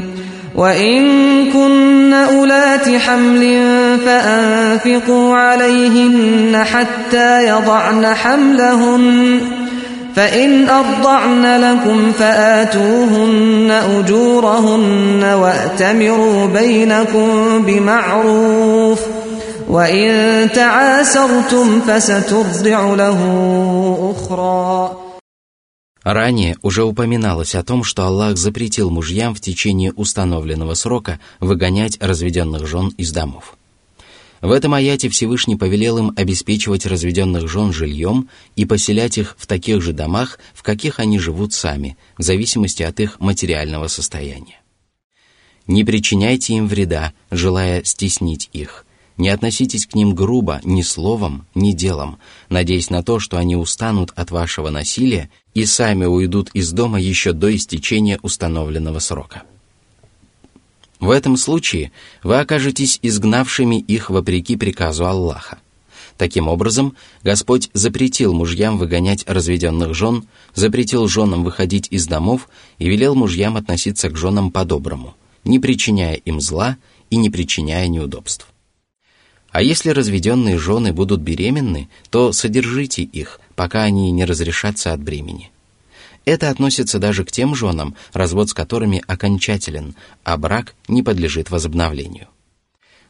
وإن 0.56 1.06
كن 1.52 2.14
أولات 2.14 2.90
حمل 2.90 3.68
فأنفقوا 4.06 5.36
عليهن 5.36 6.64
حتى 6.64 7.48
يضعن 7.48 8.06
حملهن 8.06 9.42
فإن 10.16 10.70
أرضعن 10.70 11.46
لكم 11.62 12.12
فآتوهن 12.12 13.72
أجورهن 13.72 15.24
وأتمروا 15.24 16.46
بينكم 16.48 17.62
بمعروف 17.66 19.00
وإن 19.70 20.50
تعاسرتم 20.52 21.82
فسترضع 21.82 22.94
له 22.96 23.20
أخرى 24.18 24.92
Ранее 26.04 26.56
уже 26.62 26.86
упоминалось 26.86 27.54
о 27.54 27.64
том, 27.64 27.84
что 27.84 28.04
Аллах 28.04 28.38
запретил 28.38 28.90
мужьям 28.90 29.36
в 29.36 29.42
течение 29.42 29.92
установленного 29.92 30.74
срока 30.74 31.20
выгонять 31.42 31.98
разведенных 32.00 32.66
жен 32.66 32.94
из 32.98 33.12
домов. 33.12 33.58
В 34.43 34.51
этом 34.51 34.75
аяте 34.75 35.09
Всевышний 35.09 35.55
повелел 35.55 35.99
им 35.99 36.13
обеспечивать 36.17 36.85
разведенных 36.85 37.49
жен 37.49 37.73
жильем 37.73 38.29
и 38.57 38.65
поселять 38.65 39.17
их 39.17 39.37
в 39.39 39.47
таких 39.47 39.81
же 39.81 39.93
домах, 39.93 40.41
в 40.53 40.65
каких 40.65 40.99
они 40.99 41.21
живут 41.21 41.53
сами, 41.53 41.97
в 42.19 42.23
зависимости 42.23 42.83
от 42.83 42.99
их 42.99 43.21
материального 43.21 43.87
состояния. 43.87 44.61
Не 45.69 45.85
причиняйте 45.85 46.55
им 46.55 46.67
вреда, 46.67 47.13
желая 47.31 47.85
стеснить 47.85 48.51
их. 48.53 48.85
Не 49.17 49.29
относитесь 49.29 49.87
к 49.87 49.95
ним 49.95 50.13
грубо 50.13 50.61
ни 50.65 50.83
словом, 50.83 51.47
ни 51.55 51.71
делом, 51.71 52.19
надеясь 52.49 52.91
на 52.91 53.05
то, 53.05 53.21
что 53.21 53.39
они 53.39 53.55
устанут 53.55 54.11
от 54.17 54.33
вашего 54.33 54.71
насилия 54.71 55.31
и 55.55 55.65
сами 55.65 56.05
уйдут 56.05 56.51
из 56.53 56.73
дома 56.73 57.01
еще 57.01 57.33
до 57.33 57.55
истечения 57.55 58.19
установленного 58.23 58.99
срока. 58.99 59.45
В 61.03 61.11
этом 61.11 61.37
случае 61.37 61.91
вы 62.23 62.39
окажетесь 62.39 63.01
изгнавшими 63.03 63.81
их 63.81 64.09
вопреки 64.09 64.55
приказу 64.55 65.05
Аллаха. 65.05 65.59
Таким 66.17 66.47
образом, 66.47 66.95
Господь 67.25 67.71
запретил 67.73 68.33
мужьям 68.33 68.79
выгонять 68.79 69.25
разведенных 69.27 69.95
жен, 69.95 70.29
запретил 70.55 71.09
женам 71.09 71.43
выходить 71.43 71.89
из 71.91 72.07
домов 72.07 72.49
и 72.79 72.89
велел 72.89 73.17
мужьям 73.17 73.57
относиться 73.57 74.11
к 74.11 74.17
женам 74.17 74.53
по-доброму, 74.53 75.17
не 75.43 75.59
причиняя 75.59 76.15
им 76.15 76.41
зла 76.41 76.77
и 77.11 77.17
не 77.17 77.31
причиняя 77.31 77.89
неудобств. 77.89 78.47
А 79.51 79.61
если 79.61 79.91
разведенные 79.91 80.57
жены 80.57 80.93
будут 80.93 81.21
беременны, 81.21 81.89
то 82.11 82.31
содержите 82.31 83.03
их, 83.03 83.41
пока 83.57 83.83
они 83.83 84.13
не 84.13 84.25
разрешатся 84.25 84.93
от 84.93 85.03
бремени. 85.03 85.51
Это 86.25 86.51
относится 86.51 86.99
даже 86.99 87.25
к 87.25 87.33
тем 87.33 87.55
женам, 87.55 87.97
развод 88.13 88.51
с 88.51 88.55
которыми 88.55 89.03
окончателен, 89.07 89.95
а 90.25 90.37
брак 90.37 90.75
не 90.89 91.03
подлежит 91.03 91.51
возобновлению. 91.51 92.29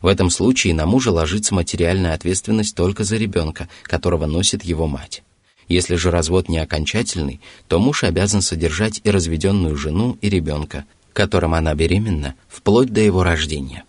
В 0.01 0.07
этом 0.07 0.31
случае 0.31 0.75
на 0.75 0.87
мужа 0.87 1.13
ложится 1.13 1.55
материальная 1.55 2.15
ответственность 2.15 2.75
только 2.75 3.05
за 3.05 3.17
ребенка, 3.17 3.69
которого 3.85 4.27
носит 4.27 4.65
его 4.65 4.89
мать. 4.89 5.23
Если 5.69 5.95
же 5.95 6.11
развод 6.11 6.49
не 6.49 6.59
окончательный, 6.59 7.41
то 7.69 7.79
муж 7.79 8.03
обязан 8.03 8.43
содержать 8.43 9.01
и 9.05 9.11
разведенную 9.11 9.77
жену, 9.77 10.19
и 10.21 10.29
ребенка, 10.29 10.85
которым 11.13 11.55
она 11.55 11.75
беременна, 11.75 12.35
вплоть 12.49 12.93
до 12.93 13.01
его 13.01 13.23
рождения. 13.23 13.85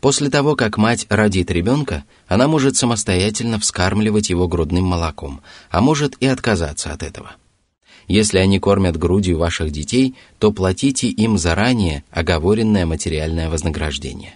После 0.00 0.30
того, 0.30 0.56
как 0.56 0.78
мать 0.78 1.06
родит 1.10 1.50
ребенка, 1.50 2.04
она 2.26 2.48
может 2.48 2.76
самостоятельно 2.76 3.60
вскармливать 3.60 4.30
его 4.30 4.48
грудным 4.48 4.84
молоком, 4.84 5.42
а 5.70 5.80
может 5.80 6.16
и 6.20 6.26
отказаться 6.26 6.92
от 6.92 7.02
этого. 7.02 7.36
Если 8.10 8.38
они 8.38 8.58
кормят 8.58 8.96
грудью 8.96 9.38
ваших 9.38 9.70
детей, 9.70 10.16
то 10.40 10.50
платите 10.50 11.06
им 11.06 11.38
заранее 11.38 12.02
оговоренное 12.10 12.84
материальное 12.84 13.48
вознаграждение. 13.48 14.34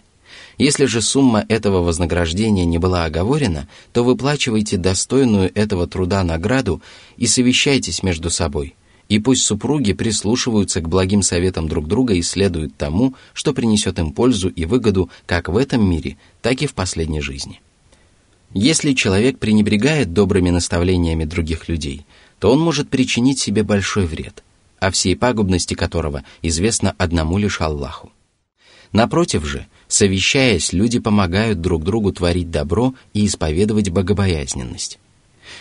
Если 0.58 0.84
же 0.84 1.02
сумма 1.02 1.44
этого 1.48 1.82
вознаграждения 1.82 2.64
не 2.66 2.78
была 2.78 3.04
оговорена, 3.04 3.66
то 3.92 4.04
выплачивайте 4.04 4.76
достойную 4.76 5.50
этого 5.56 5.88
труда 5.88 6.22
награду 6.22 6.82
и 7.16 7.26
совещайтесь 7.26 8.04
между 8.04 8.30
собой. 8.30 8.76
И 9.08 9.18
пусть 9.18 9.42
супруги 9.42 9.92
прислушиваются 9.92 10.80
к 10.80 10.88
благим 10.88 11.22
советам 11.22 11.66
друг 11.66 11.88
друга 11.88 12.14
и 12.14 12.22
следуют 12.22 12.76
тому, 12.76 13.16
что 13.32 13.52
принесет 13.52 13.98
им 13.98 14.12
пользу 14.12 14.50
и 14.50 14.66
выгоду 14.66 15.10
как 15.26 15.48
в 15.48 15.56
этом 15.56 15.84
мире, 15.84 16.16
так 16.42 16.62
и 16.62 16.68
в 16.68 16.74
последней 16.74 17.20
жизни. 17.20 17.60
Если 18.52 18.92
человек 18.92 19.40
пренебрегает 19.40 20.12
добрыми 20.12 20.50
наставлениями 20.50 21.24
других 21.24 21.68
людей– 21.68 22.06
то 22.44 22.52
он 22.52 22.60
может 22.60 22.90
причинить 22.90 23.38
себе 23.38 23.62
большой 23.62 24.04
вред, 24.04 24.44
о 24.78 24.90
всей 24.90 25.16
пагубности 25.16 25.72
которого 25.72 26.24
известно 26.42 26.94
одному 26.98 27.38
лишь 27.38 27.62
Аллаху. 27.62 28.12
Напротив 28.92 29.46
же, 29.46 29.66
совещаясь, 29.88 30.74
люди 30.74 30.98
помогают 30.98 31.62
друг 31.62 31.84
другу 31.84 32.12
творить 32.12 32.50
добро 32.50 32.92
и 33.14 33.24
исповедовать 33.24 33.88
богобоязненность. 33.88 34.98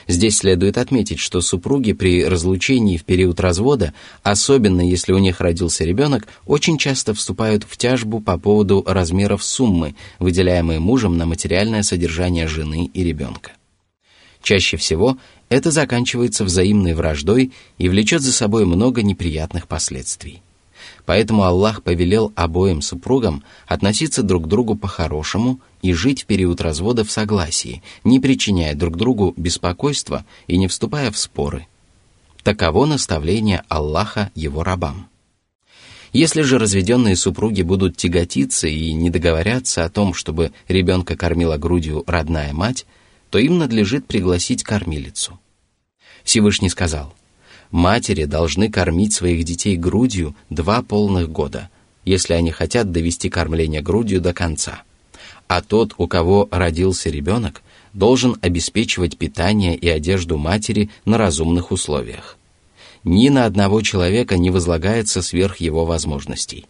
Здесь 0.10 0.39
следует 0.39 0.78
отметить, 0.78 1.19
что 1.19 1.39
супруги 1.39 1.93
при 1.93 2.26
разлучении 2.26 2.98
в 2.98 3.06
период 3.06 3.39
развода, 3.39 3.93
особенно 4.22 4.82
если 4.82 5.13
у 5.13 5.19
них 5.19 5.39
родился 5.39 5.86
ребенок, 5.86 6.28
очень 6.46 6.78
часто 6.78 7.13
вступают 7.13 7.63
в 7.63 7.78
тяжбу 7.78 8.19
по 8.19 8.38
поводу 8.38 8.84
размеров 8.86 9.41
суммы, 9.41 9.96
выделяемой 10.19 10.80
мужем 10.80 11.17
на 11.17 11.26
материальное 11.26 11.84
содержание 11.84 12.46
жены 12.46 12.91
и 12.93 13.04
ребенка. 13.06 13.54
Чаще 14.43 14.76
всего 14.76 15.17
это 15.54 15.72
заканчивается 15.72 16.44
взаимной 16.44 16.94
враждой 16.94 17.52
и 17.78 17.89
влечет 17.89 18.22
за 18.22 18.34
собой 18.34 18.66
много 18.66 19.04
неприятных 19.04 19.68
последствий. 19.68 20.42
Поэтому 21.06 21.44
Аллах 21.44 21.84
повелел 21.84 22.32
обоим 22.36 22.82
супругам 22.82 23.44
относиться 23.68 24.24
друг 24.24 24.46
к 24.46 24.48
другу 24.48 24.76
по-хорошему 24.76 25.60
и 25.82 25.94
жить 25.94 26.24
в 26.24 26.26
период 26.26 26.62
развода 26.62 27.04
в 27.04 27.12
согласии, 27.12 27.84
не 28.04 28.20
причиняя 28.20 28.74
друг 28.74 28.98
другу 28.98 29.34
беспокойства 29.38 30.26
и 30.48 30.58
не 30.58 30.68
вступая 30.68 31.12
в 31.12 31.18
споры. 31.18 31.68
Таково 32.44 32.86
наставление 32.86 33.63
Аллаха 33.70 34.32
его 34.36 34.63
рабам. 34.63 35.08
Если 36.13 36.42
же 36.42 36.60
разведенные 36.60 37.16
супруги 37.16 37.63
будут 37.63 37.98
тяготиться 37.98 38.68
и 38.68 38.94
не 38.94 39.10
договорятся 39.10 39.84
о 39.84 39.89
том, 39.89 40.13
чтобы 40.13 40.52
ребенка 40.68 41.16
кормила 41.16 41.58
грудью 41.58 42.04
родная 42.06 42.54
мать, 42.54 42.86
то 43.30 43.39
им 43.39 43.58
надлежит 43.58 44.06
пригласить 44.06 44.63
кормилицу. 44.63 45.39
Всевышний 46.24 46.70
сказал, 46.70 47.14
«Матери 47.72 48.26
должны 48.26 48.70
кормить 48.70 49.14
своих 49.14 49.44
детей 49.44 49.76
грудью 49.76 50.36
два 50.50 50.82
полных 50.82 51.30
года, 51.30 51.70
если 52.06 52.34
они 52.34 52.52
хотят 52.52 52.92
довести 52.92 53.30
кормление 53.30 53.82
грудью 53.82 54.22
до 54.22 54.34
конца. 54.34 54.84
А 55.48 55.62
тот, 55.62 55.94
у 55.98 56.08
кого 56.08 56.48
родился 56.52 57.10
ребенок, 57.10 57.62
должен 57.94 58.38
обеспечивать 58.42 59.18
питание 59.18 59.76
и 59.76 59.88
одежду 59.88 60.38
матери 60.38 60.90
на 61.06 61.18
разумных 61.18 61.72
условиях. 61.72 62.38
ни 63.04 63.28
на 63.28 63.46
одного 63.46 63.82
человека 63.82 64.38
не 64.38 64.50
возлагается 64.50 65.22
сверх 65.22 65.58
его 65.58 65.86
возможностей. 65.86 66.66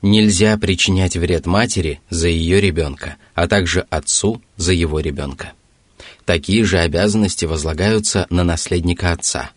Нельзя 0.00 0.56
причинять 0.56 1.14
вред 1.14 1.44
матери 1.44 2.00
за 2.08 2.28
ее 2.28 2.58
ребенка, 2.58 3.16
а 3.34 3.46
также 3.46 3.86
отцу 3.90 4.40
за 4.56 4.72
его 4.72 4.98
ребенка. 4.98 5.52
Такие 6.24 6.64
же 6.64 6.78
обязанности 6.78 7.44
возлагаются 7.44 8.26
на 8.30 8.44
наследника 8.44 9.12
отца. 9.12 9.50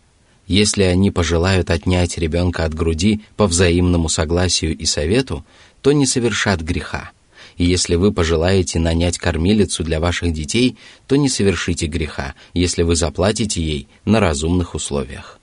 Если 0.48 0.84
они 0.84 1.12
пожелают 1.12 1.72
отнять 1.72 2.18
ребенка 2.18 2.66
от 2.66 2.74
груди 2.74 3.22
по 3.36 3.48
взаимному 3.48 4.10
согласию 4.10 4.78
и 4.78 4.86
совету, 4.86 5.46
то 5.82 5.92
не 5.92 6.06
совершат 6.06 6.62
греха. 6.62 7.12
И 7.58 7.66
если 7.66 7.96
вы 7.96 8.12
пожелаете 8.12 8.80
нанять 8.80 9.18
кормилицу 9.18 9.84
для 9.84 10.00
ваших 10.00 10.34
детей, 10.34 10.78
то 11.08 11.16
не 11.16 11.30
совершите 11.30 11.88
греха, 11.88 12.36
если 12.54 12.84
вы 12.84 12.96
заплатите 12.96 13.62
ей 13.62 13.88
на 14.04 14.20
разумных 14.20 14.76
условиях. 14.76 15.40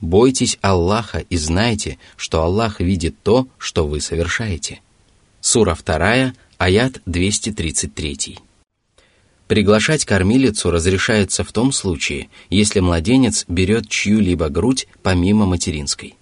Бойтесь 0.00 0.58
Аллаха 0.60 1.20
и 1.20 1.36
знайте, 1.36 1.98
что 2.16 2.42
Аллах 2.42 2.80
видит 2.80 3.16
то, 3.22 3.48
что 3.56 3.86
вы 3.86 4.00
совершаете. 4.00 4.80
Сура 5.40 5.76
2, 5.82 6.34
аят 6.58 7.00
233. 7.06 8.38
Приглашать 9.48 10.04
кормилицу 10.04 10.72
разрешается 10.72 11.44
в 11.44 11.52
том 11.52 11.70
случае, 11.70 12.28
если 12.50 12.80
младенец 12.80 13.44
берет 13.46 13.88
чью-либо 13.88 14.48
грудь 14.48 14.88
помимо 15.02 15.46
материнской. 15.46 16.16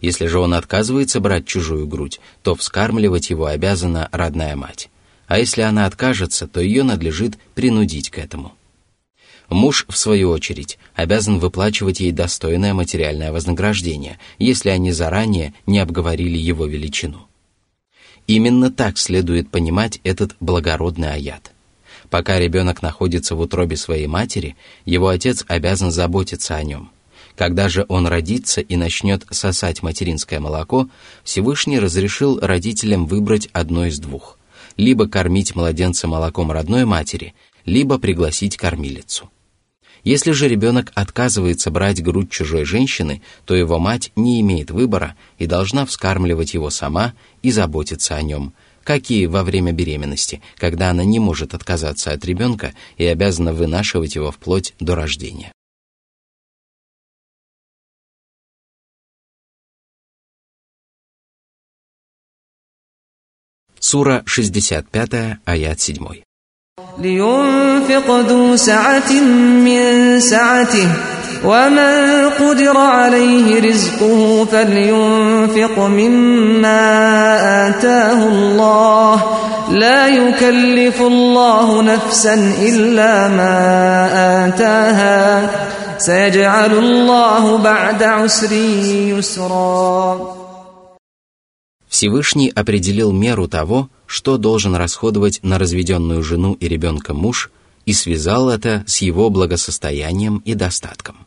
Если 0.00 0.26
же 0.26 0.38
он 0.38 0.54
отказывается 0.54 1.18
брать 1.18 1.44
чужую 1.44 1.88
грудь, 1.88 2.20
то 2.42 2.54
вскармливать 2.54 3.30
его 3.30 3.46
обязана 3.46 4.08
родная 4.12 4.54
мать. 4.54 4.90
А 5.26 5.38
если 5.38 5.62
она 5.62 5.86
откажется, 5.86 6.46
то 6.46 6.60
ее 6.60 6.84
надлежит 6.84 7.36
принудить 7.54 8.10
к 8.10 8.18
этому. 8.18 8.52
Муж, 9.48 9.86
в 9.88 9.96
свою 9.96 10.30
очередь, 10.30 10.78
обязан 10.94 11.38
выплачивать 11.38 12.00
ей 12.00 12.12
достойное 12.12 12.74
материальное 12.74 13.32
вознаграждение, 13.32 14.18
если 14.38 14.68
они 14.68 14.92
заранее 14.92 15.52
не 15.66 15.80
обговорили 15.80 16.38
его 16.38 16.66
величину. 16.66 17.26
Именно 18.26 18.70
так 18.70 18.98
следует 18.98 19.50
понимать 19.50 20.00
этот 20.04 20.36
благородный 20.38 21.14
аят– 21.14 21.52
Пока 22.10 22.38
ребенок 22.38 22.82
находится 22.82 23.34
в 23.34 23.40
утробе 23.40 23.76
своей 23.76 24.06
матери, 24.06 24.56
его 24.84 25.08
отец 25.08 25.44
обязан 25.46 25.90
заботиться 25.90 26.56
о 26.56 26.62
нем. 26.62 26.90
Когда 27.36 27.68
же 27.68 27.84
он 27.88 28.06
родится 28.06 28.60
и 28.60 28.76
начнет 28.76 29.24
сосать 29.30 29.82
материнское 29.82 30.40
молоко, 30.40 30.88
Всевышний 31.22 31.78
разрешил 31.78 32.40
родителям 32.40 33.06
выбрать 33.06 33.48
одно 33.52 33.86
из 33.86 33.98
двух. 33.98 34.38
Либо 34.76 35.06
кормить 35.06 35.54
младенца 35.54 36.08
молоком 36.08 36.50
родной 36.50 36.84
матери, 36.84 37.34
либо 37.64 37.98
пригласить 37.98 38.56
кормилицу. 38.56 39.30
Если 40.02 40.30
же 40.32 40.48
ребенок 40.48 40.92
отказывается 40.94 41.70
брать 41.70 42.02
грудь 42.02 42.30
чужой 42.30 42.64
женщины, 42.64 43.20
то 43.44 43.54
его 43.54 43.78
мать 43.78 44.12
не 44.16 44.40
имеет 44.40 44.70
выбора 44.70 45.16
и 45.38 45.46
должна 45.46 45.84
вскармливать 45.84 46.54
его 46.54 46.70
сама 46.70 47.14
и 47.42 47.50
заботиться 47.50 48.16
о 48.16 48.22
нем– 48.22 48.54
как 48.87 49.09
и 49.11 49.27
во 49.27 49.43
время 49.43 49.71
беременности, 49.71 50.41
когда 50.57 50.89
она 50.89 51.03
не 51.03 51.19
может 51.19 51.53
отказаться 51.53 52.11
от 52.11 52.25
ребенка 52.25 52.73
и 52.97 53.05
обязана 53.05 53.53
вынашивать 53.53 54.15
его 54.15 54.31
вплоть 54.31 54.73
до 54.79 54.95
рождения. 54.95 55.51
Сура 63.79 64.23
65, 64.25 65.39
аят 65.45 65.79
7. 65.79 66.23
لينفق 66.97 68.09
ذو 68.09 68.55
سعة 68.55 69.11
من 69.65 70.19
سعته 70.19 71.16
ومن 71.43 72.29
قدر 72.39 72.77
عليه 72.77 73.69
رزقه 73.69 74.45
فلينفق 74.45 75.79
مما 75.79 76.79
آتاه 77.69 78.27
الله 78.27 79.23
لا 79.71 80.07
يكلف 80.07 81.01
الله 81.01 81.81
نفسا 81.81 82.33
إلا 82.61 83.27
ما 83.27 83.57
آتاها 84.47 85.49
سيجعل 85.97 86.73
الله 86.73 87.57
بعد 87.57 88.03
عسر 88.03 88.51
يسرا 89.17 90.43
Всевышний 91.87 92.49
определил 92.49 93.11
меру 93.11 93.47
того, 93.47 93.87
что 94.07 94.37
должен 94.37 94.75
расходовать 94.75 95.39
на 95.43 95.59
разведенную 95.59 96.23
жену 96.23 96.57
и 96.59 96.67
ребенка 96.67 97.13
муж, 97.13 97.51
и 97.85 97.93
связал 97.93 98.49
это 98.49 98.83
с 98.87 98.97
его 99.03 99.29
благосостоянием 99.29 100.37
и 100.43 100.55
достатком. 100.55 101.26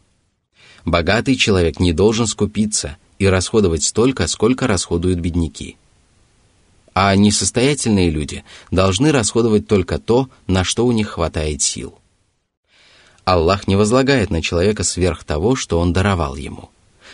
Богатый 0.86 1.36
человек 1.36 1.80
не 1.80 1.94
должен 1.94 2.28
скупиться 2.28 2.98
и 3.20 3.28
расходовать 3.28 3.84
столько, 3.84 4.28
сколько 4.28 4.67
расходуют 4.67 5.20
бедняки. 5.20 5.78
А 6.94 7.15
несостоятельные 7.15 8.10
люди 8.10 8.44
должны 8.70 9.12
расходовать 9.12 9.67
только 9.67 10.00
то, 10.00 10.30
на 10.48 10.63
что 10.63 10.86
у 10.86 10.91
них 10.91 11.10
хватает 11.10 11.62
сил. 11.62 11.98
Аллах 13.24 13.67
не 13.67 13.76
возлагает 13.76 14.30
на 14.30 14.41
человека 14.41 14.84
сверх 14.84 15.24
того, 15.24 15.56
что 15.56 15.80
он 15.80 15.94
даровал 15.94 16.36
ему. 16.36 16.70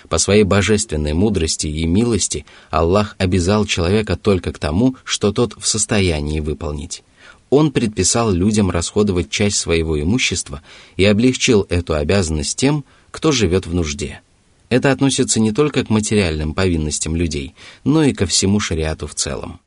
По 0.10 0.17
своей 0.17 0.43
божественной 0.43 1.13
мудрости 1.13 1.67
и 1.67 1.86
милости 1.86 2.45
Аллах 2.69 3.15
обязал 3.17 3.65
человека 3.65 4.15
только 4.15 4.53
к 4.53 4.60
тому, 4.60 4.95
что 5.03 5.34
тот 5.34 5.56
в 5.60 5.67
состоянии 5.67 6.39
выполнить. 6.39 7.03
Он 7.49 7.71
предписал 7.71 8.32
людям 8.32 8.71
расходовать 8.71 9.30
часть 9.30 9.58
своего 9.58 9.99
имущества 9.99 10.62
и 10.95 11.06
облегчил 11.06 11.65
эту 11.69 11.93
обязанность 11.93 12.58
тем, 12.58 12.84
кто 13.17 13.32
живет 13.32 13.65
в 13.65 13.73
нужде. 13.73 14.21
Это 14.69 14.91
относится 14.91 15.39
не 15.39 15.51
только 15.51 15.84
к 15.84 15.89
материальным 15.89 16.53
повинностям 16.53 17.15
людей, 17.15 17.56
но 17.84 18.03
и 18.03 18.13
ко 18.13 18.27
всему 18.27 18.60
шариату 18.60 19.08
в 19.08 19.15
целом. 19.15 19.60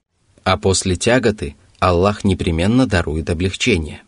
А 0.44 0.56
после 0.56 0.94
тяготы 0.94 1.56
Аллах 1.80 2.22
непременно 2.22 2.86
дарует 2.86 3.28
облегчение. 3.28 4.02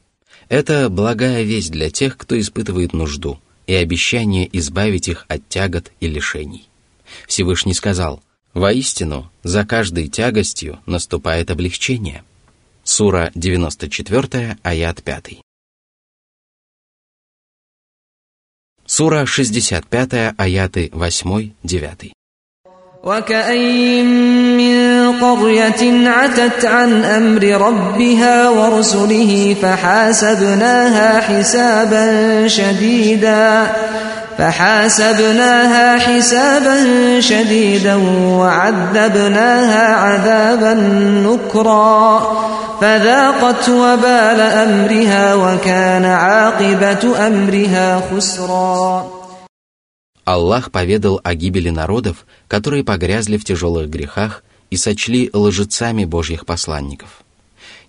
Это 0.48 0.88
благая 0.88 1.42
весть 1.42 1.72
для 1.72 1.90
тех, 1.90 2.16
кто 2.16 2.38
испытывает 2.38 2.92
нужду, 2.92 3.40
и 3.66 3.74
обещание 3.74 4.48
избавить 4.56 5.08
их 5.08 5.24
от 5.26 5.48
тягот 5.48 5.90
и 5.98 6.06
лишений. 6.06 6.68
Всевышний 7.26 7.74
сказал, 7.74 8.22
«Воистину, 8.54 9.28
за 9.42 9.66
каждой 9.66 10.06
тягостью 10.06 10.78
наступает 10.86 11.50
облегчение». 11.50 12.22
Сура 12.84 13.32
94, 13.34 14.58
аят 14.62 15.02
5. 15.02 15.42
Сура 18.91 19.25
65, 19.25 20.33
аяты 20.37 20.89
8-9. 20.93 22.11
وكأين 23.03 24.05
من 24.57 25.11
قرية 25.19 26.09
عتت 26.09 26.65
عن 26.65 27.03
أمر 27.03 27.43
ربها 27.43 28.49
ورسله 28.49 29.55
فحاسبناها 29.61 31.21
حسابا 31.21 32.47
شديدا 32.47 33.67
فحاسبناها 34.37 35.97
حسابا 35.97 36.75
شديدا 37.19 37.95
وعذبناها 38.39 39.95
عذابا 39.95 40.73
نكرا 41.27 42.21
فذاقت 42.81 43.69
وبال 43.69 44.39
أمرها 44.41 45.35
وكان 45.35 46.05
عاقبة 46.05 47.27
أمرها 47.27 48.01
خسرا 48.11 49.17
Аллах 50.27 50.71
поведал 50.71 51.21
о 51.23 51.35
гибели 51.35 51.69
народов, 51.69 52.25
которые 52.49 52.83
погрязли 52.83 53.37
в 53.37 53.45
тяжелых 53.45 53.89
грехах 53.89 54.43
и 54.69 54.75
сочли 54.75 55.29
лжецами 55.31 56.03
Божьих 56.03 56.45
посланников. 56.45 57.21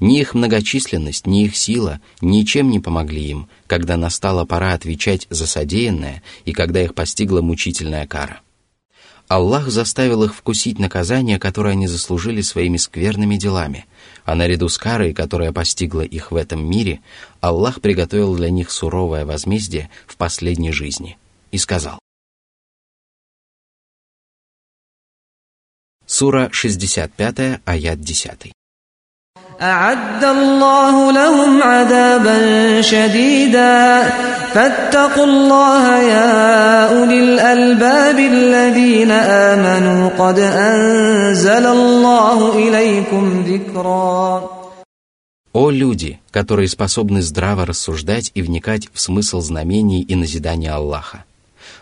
Ни 0.04 0.20
их 0.20 0.34
многочисленность, 0.34 1.28
ни 1.28 1.46
их 1.46 1.56
сила 1.56 2.02
ничем 2.20 2.70
не 2.70 2.82
помогли 2.82 3.24
им, 3.24 3.48
когда 3.68 3.96
настала 3.96 4.44
пора 4.44 4.74
отвечать 4.74 5.28
за 5.30 5.48
содеянное 5.48 6.22
и 6.44 6.52
когда 6.52 6.84
их 6.84 6.94
постигла 6.94 7.40
мучительная 7.40 8.06
кара. 8.06 8.42
Аллах 9.30 9.70
заставил 9.70 10.26
их 10.26 10.36
вкусить 10.36 10.78
наказание, 10.78 11.40
которое 11.40 11.70
они 11.70 11.88
заслужили 11.88 12.42
своими 12.42 12.76
скверными 12.76 13.38
делами, 13.38 13.86
а 14.26 14.36
наряду 14.36 14.68
с 14.68 14.78
карой, 14.78 15.14
которая 15.14 15.54
постигла 15.54 16.02
их 16.02 16.34
в 16.34 16.36
этом 16.36 16.70
мире, 16.70 17.00
Аллах 17.40 17.80
приготовил 17.80 18.36
для 18.36 18.50
них 18.50 18.72
суровое 18.72 19.26
возмездие 19.26 19.90
в 20.06 20.18
последней 20.18 20.74
жизни 20.74 21.18
и 21.52 21.58
сказал. 21.58 21.98
Сура 26.06 26.50
65, 26.52 27.62
аят 27.64 28.02
10. 28.02 28.52
أعد 29.63 30.25
الله 30.25 31.13
لهم 31.13 31.63
عذابا 31.63 32.81
شديدا 32.81 34.03
فاتقوا 34.55 35.25
الله 35.25 36.03
يا 36.03 36.99
أولي 36.99 37.19
الألباب 37.21 38.19
الذين 38.19 39.11
آمنوا 39.11 40.09
قد 40.09 40.39
أنزل 40.39 41.67
الله 41.67 42.55
إليكم 42.55 43.45
ذكرا 43.49 44.59
О 45.55 45.71
люди, 45.71 46.21
которые 46.31 46.69
способны 46.69 47.21
здраво 47.21 47.67
рассуждать 47.67 48.31
и 48.35 48.43
вникать 48.43 48.89
в 48.93 49.01
смысл 49.01 49.41
знамений 49.41 50.03
и 50.03 50.15
назидания 50.15 50.71
Аллаха! 50.71 51.25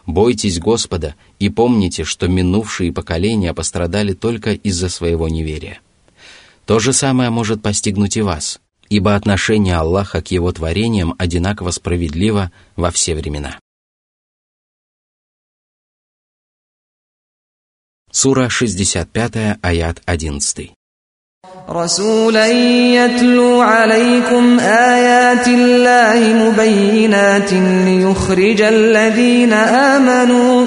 Бойтесь 0.06 0.58
Господа 0.58 1.14
и 1.38 1.50
помните, 1.50 2.04
что 2.04 2.26
минувшие 2.26 2.90
поколения 2.90 3.52
пострадали 3.52 4.14
только 4.14 4.52
из-за 4.52 4.88
своего 4.88 5.28
неверия. 5.28 5.80
То 6.70 6.78
же 6.78 6.92
самое 6.92 7.30
может 7.30 7.62
постигнуть 7.62 8.16
и 8.16 8.22
вас, 8.22 8.60
ибо 8.88 9.14
отношение 9.14 9.76
Аллаха 9.76 10.20
к 10.22 10.30
Его 10.30 10.50
творениям 10.52 11.14
одинаково 11.18 11.70
справедливо 11.70 12.50
во 12.76 12.90
все 12.90 13.14
времена. 13.14 13.58
Сура 18.10 18.48
65, 18.48 19.58
аят 19.62 20.02
11. 20.06 20.72
رسولا 21.68 22.46
يتلو 22.46 23.60
عليكم 23.60 24.60
آيات 24.60 25.48
الله 25.48 26.34
مبينات 26.34 27.52
ليخرج 27.52 28.60
الذين 28.62 29.52
آمنوا 29.52 30.66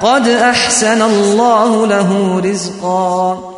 قد 0.00 0.28
أحسن 0.28 1.02
الله 1.02 1.86
له 1.86 2.40
رزقا 2.40 3.50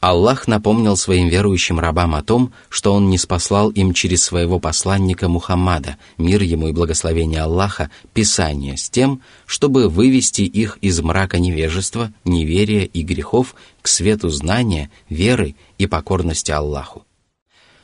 Аллах 0.00 0.48
напомнил 0.48 0.96
своим 0.96 1.28
верующим 1.28 1.78
рабам 1.78 2.14
о 2.14 2.22
том, 2.22 2.54
что 2.70 2.94
Он 2.94 3.10
не 3.10 3.18
спаслал 3.18 3.68
им 3.68 3.92
через 3.92 4.22
своего 4.22 4.58
посланника 4.58 5.28
Мухаммада, 5.28 5.98
мир 6.16 6.40
ему 6.40 6.68
и 6.68 6.72
благословение 6.72 7.42
Аллаха, 7.42 7.90
Писание 8.14 8.78
с 8.78 8.88
тем, 8.88 9.20
чтобы 9.44 9.90
вывести 9.90 10.40
их 10.40 10.78
из 10.80 11.02
мрака 11.02 11.38
невежества, 11.38 12.10
неверия 12.24 12.84
и 12.84 13.02
грехов 13.02 13.54
к 13.82 13.88
свету 13.88 14.30
знания, 14.30 14.90
веры 15.10 15.54
и 15.76 15.86
покорности 15.86 16.50
Аллаху. 16.50 17.04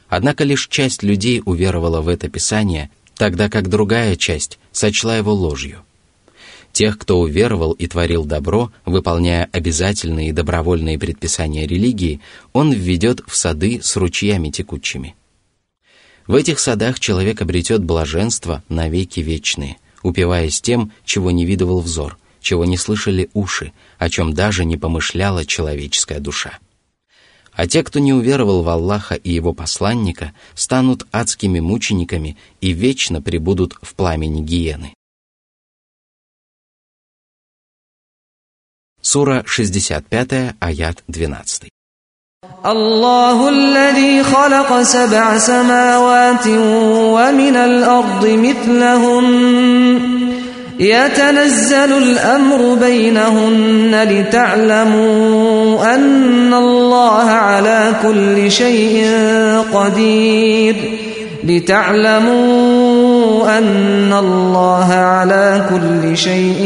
Однако 0.09 0.45
лишь 0.45 0.69
часть 0.69 1.03
людей 1.03 1.43
уверовала 1.45 2.01
в 2.01 2.09
это 2.09 2.31
Писание, 2.31 2.91
тогда 3.15 3.51
как 3.51 3.69
другая 3.69 4.17
часть 4.17 4.59
сочла 4.73 5.19
его 5.19 5.35
ложью – 5.35 5.90
Тех, 6.82 6.98
кто 6.98 7.20
уверовал 7.20 7.74
и 7.74 7.86
творил 7.86 8.26
добро, 8.26 8.72
выполняя 8.86 9.48
обязательные 9.52 10.30
и 10.30 10.32
добровольные 10.32 10.98
предписания 10.98 11.68
религии, 11.68 12.22
он 12.54 12.72
введет 12.72 13.22
в 13.28 13.36
сады 13.36 13.82
с 13.84 13.96
ручьями 13.98 14.50
текучими. 14.50 15.14
В 16.26 16.34
этих 16.34 16.58
садах 16.58 17.00
человек 17.00 17.40
обретет 17.40 17.84
блаженство 17.84 18.64
на 18.68 18.90
веки 18.90 19.20
вечные, 19.20 19.78
упиваясь 20.02 20.60
тем, 20.60 20.92
чего 21.06 21.30
не 21.30 21.46
видывал 21.46 21.82
взор, 21.82 22.18
чего 22.42 22.66
не 22.66 22.78
слышали 22.78 23.30
уши, 23.36 23.74
о 24.00 24.10
чем 24.10 24.34
даже 24.34 24.66
не 24.66 24.76
помышляла 24.76 25.46
человеческая 25.46 26.20
душа. 26.20 26.58
А 27.54 27.68
те, 27.68 27.84
кто 27.84 28.00
не 28.00 28.12
уверовал 28.12 28.64
в 28.64 28.70
Аллаха 28.70 29.14
и 29.14 29.32
его 29.32 29.54
посланника, 29.54 30.34
станут 30.56 31.06
адскими 31.12 31.60
мучениками 31.60 32.38
и 32.60 32.74
вечно 32.74 33.22
пребудут 33.22 33.78
в 33.84 33.94
пламени 33.94 34.42
гиены. 34.42 34.96
Сура 39.03 39.43
65, 39.47 40.55
аят 40.61 41.03
12. 41.11 41.69
الله 42.67 43.49
الذي 43.49 44.23
خلق 44.23 44.83
سبع 44.83 45.39
سماوات 45.39 46.47
ومن 47.15 47.57
الأرض 47.57 48.27
مثلهن 48.27 50.17
يتنزل 50.81 51.93
الأمر 51.93 52.75
بينهن 52.75 54.09
لتعلموا 54.11 55.95
أن 55.95 56.55
الله 56.55 57.31
على 57.31 57.95
كل 58.03 58.51
شيء 58.51 59.07
قدير 59.75 60.77
لتعلموا 61.45 62.70
أن 63.59 64.13
الله 64.13 64.89
على 64.93 65.67
كل 65.71 66.17
شيء 66.17 66.63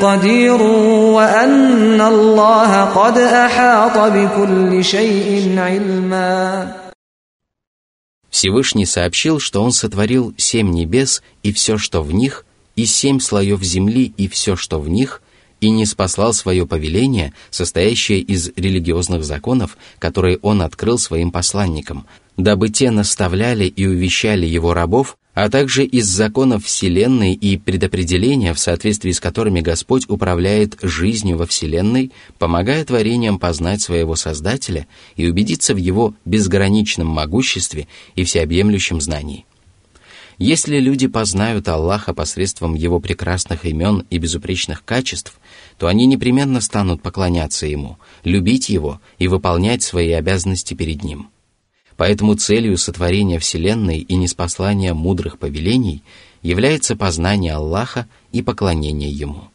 قدير 0.00 0.62
وأن 1.16 2.00
الله 2.00 2.84
قد 2.84 3.18
أحاط 3.18 3.96
بكل 4.12 4.84
شيء 4.84 5.58
علما 5.58 6.72
Всевышний 8.30 8.86
сообщил, 8.86 9.40
что 9.40 9.62
Он 9.62 9.72
сотворил 9.72 10.34
семь 10.38 10.70
небес 10.70 11.22
и 11.42 11.52
все, 11.52 11.76
что 11.76 12.02
в 12.02 12.12
них, 12.12 12.46
и 12.76 12.86
семь 12.86 13.20
слоев 13.20 13.62
земли 13.62 14.12
и 14.16 14.26
все, 14.26 14.56
что 14.56 14.80
в 14.80 14.88
них, 14.88 15.20
и 15.60 15.68
не 15.68 15.84
спаслал 15.84 16.32
свое 16.32 16.66
повеление, 16.66 17.34
состоящее 17.50 18.20
из 18.20 18.50
религиозных 18.56 19.22
законов, 19.22 19.76
которые 19.98 20.38
Он 20.40 20.62
открыл 20.62 20.98
своим 20.98 21.30
посланникам – 21.30 22.16
дабы 22.36 22.68
те 22.68 22.90
наставляли 22.90 23.64
и 23.64 23.86
увещали 23.86 24.46
его 24.46 24.74
рабов, 24.74 25.16
а 25.37 25.51
также 25.51 25.85
из 25.85 26.07
законов 26.07 26.65
Вселенной 26.65 27.35
и 27.35 27.57
предопределения, 27.57 28.55
в 28.55 28.59
соответствии 28.59 29.11
с 29.11 29.19
которыми 29.19 29.61
Господь 29.61 30.09
управляет 30.09 30.79
жизнью 30.81 31.37
во 31.37 31.45
Вселенной, 31.45 32.11
помогая 32.39 32.83
творениям 32.83 33.37
познать 33.37 33.79
своего 33.79 34.15
Создателя 34.15 34.87
и 35.15 35.29
убедиться 35.29 35.75
в 35.75 35.77
его 35.77 36.15
безграничном 36.25 37.05
могуществе 37.05 37.87
и 38.15 38.23
всеобъемлющем 38.23 38.99
знании. 38.99 39.45
Если 40.39 40.79
люди 40.79 41.05
познают 41.05 41.67
Аллаха 41.67 42.15
посредством 42.15 42.73
Его 42.73 42.99
прекрасных 42.99 43.63
имен 43.63 44.07
и 44.09 44.17
безупречных 44.17 44.83
качеств, 44.83 45.39
то 45.77 45.85
они 45.85 46.07
непременно 46.07 46.61
станут 46.61 47.03
поклоняться 47.03 47.67
Ему, 47.67 47.99
любить 48.23 48.69
Его 48.69 48.99
и 49.19 49.27
выполнять 49.27 49.83
свои 49.83 50.13
обязанности 50.13 50.73
перед 50.73 51.03
Ним– 51.03 51.29
Поэтому 51.97 52.35
целью 52.35 52.77
сотворения 52.77 53.39
Вселенной 53.39 53.99
и 53.99 54.15
неспослания 54.15 54.93
мудрых 54.93 55.39
повелений 55.39 56.03
является 56.41 56.95
познание 56.95 57.53
Аллаха 57.53 58.07
и 58.31 58.41
поклонение 58.41 59.09
Ему. 59.09 59.49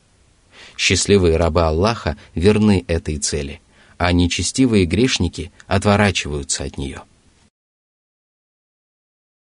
Счастливые 0.77 1.37
рабы 1.37 1.63
Аллаха 1.63 2.17
верны 2.35 2.85
этой 2.89 3.19
цели, 3.19 3.61
а 3.97 4.13
нечестивые 4.13 4.85
грешники 4.85 5.53
отворачиваются 5.69 6.65
от 6.65 6.77
нее– 6.79 7.03